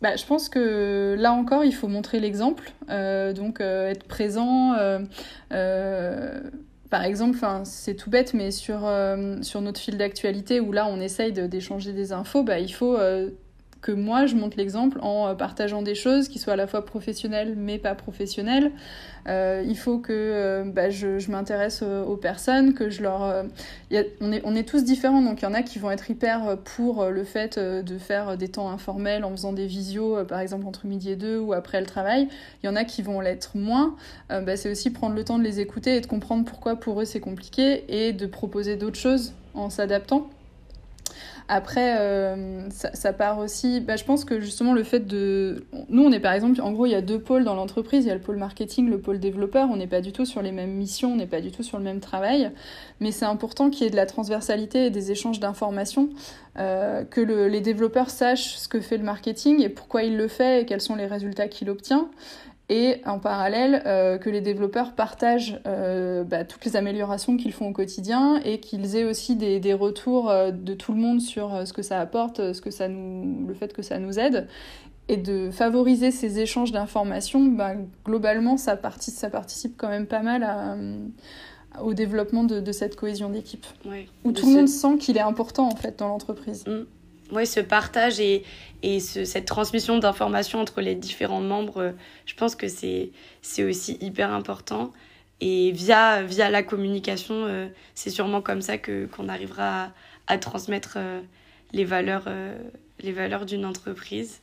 Bah, 0.00 0.16
je 0.16 0.24
pense 0.24 0.48
que 0.48 1.14
là 1.16 1.32
encore, 1.32 1.62
il 1.62 1.72
faut 1.72 1.86
montrer 1.86 2.18
l'exemple. 2.18 2.72
Donc, 2.88 3.60
être 3.60 4.04
présent, 4.08 4.74
par 6.92 7.04
exemple, 7.04 7.38
c'est 7.64 7.94
tout 7.94 8.10
bête, 8.10 8.34
mais 8.34 8.50
sur, 8.50 8.84
euh, 8.84 9.40
sur 9.40 9.62
notre 9.62 9.80
fil 9.80 9.96
d'actualité 9.96 10.60
où 10.60 10.72
là 10.72 10.86
on 10.86 11.00
essaye 11.00 11.32
d'échanger 11.32 11.94
des 11.94 12.12
infos, 12.12 12.42
bah, 12.42 12.58
il 12.58 12.68
faut 12.68 12.98
euh, 12.98 13.30
que 13.82 13.90
moi 13.92 14.26
je 14.26 14.36
montre 14.36 14.56
l'exemple 14.56 14.98
en 15.02 15.26
euh, 15.26 15.34
partageant 15.34 15.82
des 15.82 15.96
choses 15.96 16.28
qui 16.28 16.38
soient 16.38 16.54
à 16.54 16.56
la 16.56 16.68
fois 16.68 16.86
professionnelles 16.86 17.54
mais 17.56 17.78
pas 17.78 17.94
professionnelles. 17.94 18.70
Euh, 19.28 19.62
il 19.66 19.76
faut 19.76 19.98
que 19.98 20.12
euh, 20.12 20.64
bah, 20.64 20.88
je, 20.88 21.30
m'intéresse 21.30 21.82
aux, 21.82 22.16
personnes, 22.16 22.74
que 22.74 22.90
je 22.90 23.02
leur... 23.02 23.44
On, 24.20 24.32
est, 24.32 24.42
on 24.44 24.54
est 24.54 24.68
tous 24.68 24.84
différents, 24.84 25.22
donc 25.22 25.42
il 25.42 25.44
y 25.44 25.48
en 25.48 25.54
a 25.54 25.62
qui 25.62 25.78
vont 25.78 25.90
être 25.90 26.10
hyper 26.10 26.56
pour 26.58 27.06
le 27.06 27.24
fait 27.24 27.58
de 27.58 27.98
faire 27.98 28.36
des 28.36 28.48
temps 28.48 28.70
informels 28.70 29.24
en 29.24 29.30
faisant 29.30 29.52
des 29.52 29.66
visios, 29.66 30.24
par 30.24 30.40
exemple 30.40 30.66
entre 30.66 30.86
midi 30.86 31.10
et 31.10 31.16
deux 31.16 31.38
ou 31.38 31.52
après 31.52 31.80
le 31.80 31.86
travail. 31.86 32.28
Il 32.62 32.66
y 32.66 32.68
en 32.68 32.76
a 32.76 32.84
qui 32.84 33.02
vont 33.02 33.20
l'être 33.20 33.56
moins. 33.56 33.96
Bah, 34.28 34.56
c'est 34.56 34.70
aussi 34.70 34.90
prendre 34.90 35.14
le 35.14 35.24
temps 35.24 35.38
de 35.38 35.44
les 35.44 35.60
écouter 35.60 35.96
et 35.96 36.00
de 36.00 36.06
comprendre 36.06 36.44
pourquoi 36.44 36.76
pour 36.76 37.00
eux 37.00 37.04
c'est 37.04 37.20
compliqué 37.20 37.84
et 37.88 38.12
de 38.12 38.26
proposer 38.26 38.76
d'autres 38.76 38.98
choses 38.98 39.32
en 39.54 39.70
s'adaptant. 39.70 40.28
Après, 41.48 41.98
euh, 41.98 42.68
ça, 42.70 43.12
part 43.12 43.38
aussi. 43.38 43.80
Bah, 43.80 43.96
je 43.96 44.04
pense 44.04 44.24
que 44.24 44.40
justement, 44.40 44.72
le 44.72 44.84
fait 44.84 45.06
de. 45.06 45.64
Nous, 45.88 46.02
on 46.02 46.12
est 46.12 46.20
par 46.20 46.32
exemple. 46.32 46.60
En 46.60 46.72
gros, 46.72 46.86
il 46.86 46.92
y 46.92 46.94
a 46.94 47.02
deux 47.02 47.18
pôles 47.18 47.44
dans 47.44 47.54
l'entreprise. 47.54 48.04
Il 48.04 48.08
y 48.08 48.10
a 48.10 48.14
le 48.14 48.20
pôle 48.20 48.36
marketing, 48.36 48.88
le 48.88 48.98
pôle 48.98 49.18
développeur. 49.20 49.68
On 49.70 49.76
n'est 49.76 49.86
pas 49.86 50.00
du 50.00 50.12
tout 50.12 50.24
sur 50.24 50.42
les 50.42 50.52
mêmes 50.52 50.72
missions, 50.72 51.12
on 51.12 51.16
n'est 51.16 51.26
pas 51.26 51.40
du 51.40 51.50
tout 51.50 51.62
sur 51.62 51.78
le 51.78 51.84
même 51.84 52.00
travail. 52.00 52.50
Mais 53.00 53.10
c'est 53.10 53.24
important 53.24 53.70
qu'il 53.70 53.84
y 53.84 53.86
ait 53.86 53.90
de 53.90 53.96
la 53.96 54.06
transversalité 54.06 54.86
et 54.86 54.90
des 54.90 55.10
échanges 55.10 55.40
d'informations. 55.40 56.08
Euh, 56.58 57.04
que 57.04 57.20
le, 57.22 57.48
les 57.48 57.62
développeurs 57.62 58.10
sachent 58.10 58.56
ce 58.56 58.68
que 58.68 58.80
fait 58.80 58.98
le 58.98 59.04
marketing 59.04 59.62
et 59.62 59.70
pourquoi 59.70 60.02
il 60.02 60.18
le 60.18 60.28
fait 60.28 60.60
et 60.60 60.66
quels 60.66 60.82
sont 60.82 60.96
les 60.96 61.06
résultats 61.06 61.48
qu'il 61.48 61.70
obtient 61.70 62.10
et 62.72 63.02
en 63.04 63.18
parallèle 63.18 63.82
euh, 63.84 64.16
que 64.16 64.30
les 64.30 64.40
développeurs 64.40 64.94
partagent 64.94 65.60
euh, 65.66 66.24
bah, 66.24 66.44
toutes 66.44 66.64
les 66.64 66.74
améliorations 66.74 67.36
qu'ils 67.36 67.52
font 67.52 67.68
au 67.68 67.72
quotidien 67.72 68.40
et 68.46 68.60
qu'ils 68.60 68.96
aient 68.96 69.04
aussi 69.04 69.36
des, 69.36 69.60
des 69.60 69.74
retours 69.74 70.30
euh, 70.30 70.52
de 70.52 70.72
tout 70.72 70.94
le 70.94 70.98
monde 70.98 71.20
sur 71.20 71.66
ce 71.66 71.72
que 71.74 71.82
ça 71.82 72.00
apporte, 72.00 72.54
ce 72.54 72.62
que 72.62 72.70
ça 72.70 72.88
nous, 72.88 73.46
le 73.46 73.52
fait 73.52 73.74
que 73.74 73.82
ça 73.82 73.98
nous 73.98 74.18
aide. 74.18 74.48
Et 75.08 75.18
de 75.18 75.50
favoriser 75.50 76.10
ces 76.10 76.38
échanges 76.38 76.72
d'informations, 76.72 77.44
bah, 77.44 77.72
globalement 78.06 78.56
ça 78.56 78.74
participe, 78.76 79.18
ça 79.18 79.28
participe 79.28 79.74
quand 79.76 79.88
même 79.88 80.06
pas 80.06 80.22
mal 80.22 80.42
à, 80.42 80.74
au 81.82 81.92
développement 81.92 82.44
de, 82.44 82.60
de 82.60 82.72
cette 82.72 82.96
cohésion 82.96 83.28
d'équipe. 83.28 83.66
Ouais, 83.84 84.06
où 84.24 84.32
tout 84.32 84.46
le 84.46 84.54
monde 84.54 84.68
sent 84.68 84.96
qu'il 84.98 85.18
est 85.18 85.22
important 85.22 85.68
en 85.68 85.76
fait 85.76 85.98
dans 85.98 86.08
l'entreprise. 86.08 86.64
Mmh 86.66 86.84
ouais, 87.32 87.46
ce 87.46 87.60
partage 87.60 88.20
et, 88.20 88.44
et 88.82 89.00
ce, 89.00 89.24
cette 89.24 89.46
transmission 89.46 89.98
d'informations 89.98 90.60
entre 90.60 90.80
les 90.80 90.94
différents 90.94 91.40
membres, 91.40 91.78
euh, 91.78 91.92
je 92.26 92.34
pense 92.34 92.54
que 92.54 92.66
c'est 92.68 93.10
aussi 93.64 93.96
hyper 94.00 94.32
important. 94.32 94.92
Et 95.40 95.72
via, 95.72 96.22
la 96.22 96.62
communication, 96.62 97.34
euh, 97.46 97.66
c'est 97.94 98.10
sûrement 98.10 98.42
comme 98.42 98.62
ça 98.62 98.78
qu'on 98.78 99.28
arrivera 99.28 99.90
à, 100.26 100.38
transmettre 100.38 100.94
euh, 100.96 101.20
les 101.72 101.84
valeurs, 101.84 102.28
valeurs 103.02 103.46
d'une 103.46 103.64
entreprise. 103.64 104.40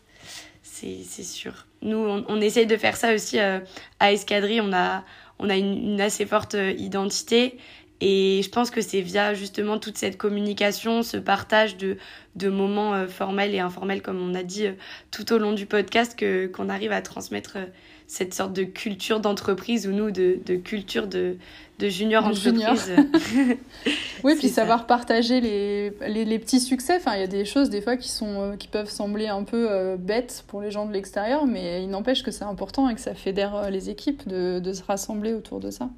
C'est 0.63 1.23
sûr. 1.23 1.65
Nous, 1.82 1.97
on, 1.97 2.41
essaye 2.41 2.65
de 2.65 2.78
faire 2.78 2.95
ça 2.95 3.13
aussi 3.13 3.38
à 3.39 4.12
Escadrille. 4.12 4.62
On 4.62 4.73
a, 4.73 5.04
une 5.39 5.99
assez 5.99 6.25
forte 6.25 6.56
identité 6.78 7.58
et 8.01 8.41
je 8.43 8.49
pense 8.49 8.71
que 8.71 8.81
c'est 8.81 9.01
via 9.01 9.33
justement 9.33 9.77
toute 9.77 9.97
cette 9.97 10.17
communication, 10.17 11.03
ce 11.03 11.17
partage 11.17 11.75
de, 11.75 11.97
de 12.38 12.47
moments 12.47 12.93
euh, 12.93 13.07
formels 13.07 13.53
et 13.53 13.59
informels, 13.59 14.01
comme 14.01 14.21
on 14.21 14.33
a 14.35 14.43
dit 14.43 14.67
euh, 14.67 14.73
tout 15.12 15.33
au 15.33 15.38
long 15.38 15.51
du 15.51 15.65
podcast, 15.65 16.17
que 16.17 16.47
qu'on 16.47 16.69
arrive 16.69 16.93
à 16.93 17.01
transmettre 17.01 17.57
euh, 17.57 17.65
cette 18.07 18.33
sorte 18.33 18.53
de 18.53 18.63
culture 18.63 19.19
d'entreprise 19.19 19.85
ou 19.85 19.91
nous 19.91 20.12
de, 20.12 20.39
de 20.45 20.55
culture 20.55 21.07
de, 21.07 21.35
de 21.79 21.89
junior 21.89 22.23
de 22.23 22.29
entreprise. 22.29 22.93
Junior. 23.27 23.57
oui, 24.23 24.35
puis 24.39 24.47
savoir 24.47 24.88
partager 24.88 25.41
les, 25.41 25.91
les, 26.07 26.23
les, 26.23 26.39
petits 26.39 26.62
succès. 26.62 26.95
Enfin, 26.95 27.15
il 27.15 27.19
y 27.19 27.23
a 27.23 27.27
des 27.27 27.43
choses 27.43 27.69
des 27.69 27.81
fois 27.81 27.97
qui, 27.97 28.09
sont, 28.09 28.55
qui 28.57 28.69
peuvent 28.69 28.89
sembler 28.89 29.27
un 29.27 29.43
peu 29.43 29.95
bêtes 29.97 30.45
pour 30.47 30.62
les 30.62 30.71
gens 30.71 30.88
de 30.88 30.93
l'extérieur, 30.93 31.45
mais 31.45 31.83
il 31.83 31.89
n'empêche 31.89 32.23
que 32.23 32.31
c'est 32.31 32.45
important 32.45 32.89
et 32.89 32.95
que 32.95 33.01
ça 33.01 33.13
fédère 33.13 33.69
les 33.69 33.91
équipes 33.91 34.27
de, 34.27 34.59
de 34.59 34.73
se 34.73 34.81
rassembler 34.81 35.33
autour 35.33 35.59
de 35.59 35.69
ça. 35.69 35.89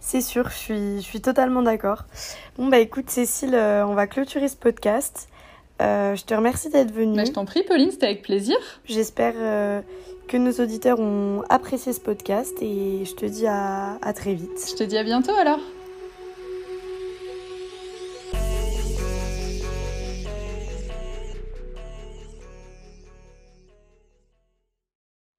C'est 0.00 0.20
sûr, 0.20 0.48
je 0.48 0.56
suis, 0.56 0.96
je 0.96 1.04
suis 1.04 1.20
totalement 1.20 1.62
d'accord. 1.62 2.04
Bon, 2.56 2.68
bah 2.68 2.78
écoute, 2.78 3.10
Cécile, 3.10 3.54
euh, 3.54 3.86
on 3.86 3.94
va 3.94 4.06
clôturer 4.06 4.48
ce 4.48 4.56
podcast. 4.56 5.28
Euh, 5.80 6.16
je 6.16 6.24
te 6.24 6.34
remercie 6.34 6.70
d'être 6.70 6.92
venue. 6.92 7.16
Bah, 7.16 7.24
je 7.24 7.32
t'en 7.32 7.44
prie, 7.44 7.62
Pauline, 7.62 7.90
c'était 7.90 8.06
avec 8.06 8.22
plaisir. 8.22 8.56
J'espère 8.84 9.34
euh, 9.36 9.80
que 10.26 10.36
nos 10.36 10.52
auditeurs 10.52 10.98
ont 10.98 11.42
apprécié 11.48 11.92
ce 11.92 12.00
podcast 12.00 12.56
et 12.60 13.04
je 13.04 13.14
te 13.14 13.26
dis 13.26 13.46
à, 13.46 13.98
à 14.02 14.12
très 14.12 14.34
vite. 14.34 14.58
Je 14.70 14.74
te 14.76 14.84
dis 14.84 14.96
à 14.96 15.04
bientôt 15.04 15.34
alors. 15.34 15.60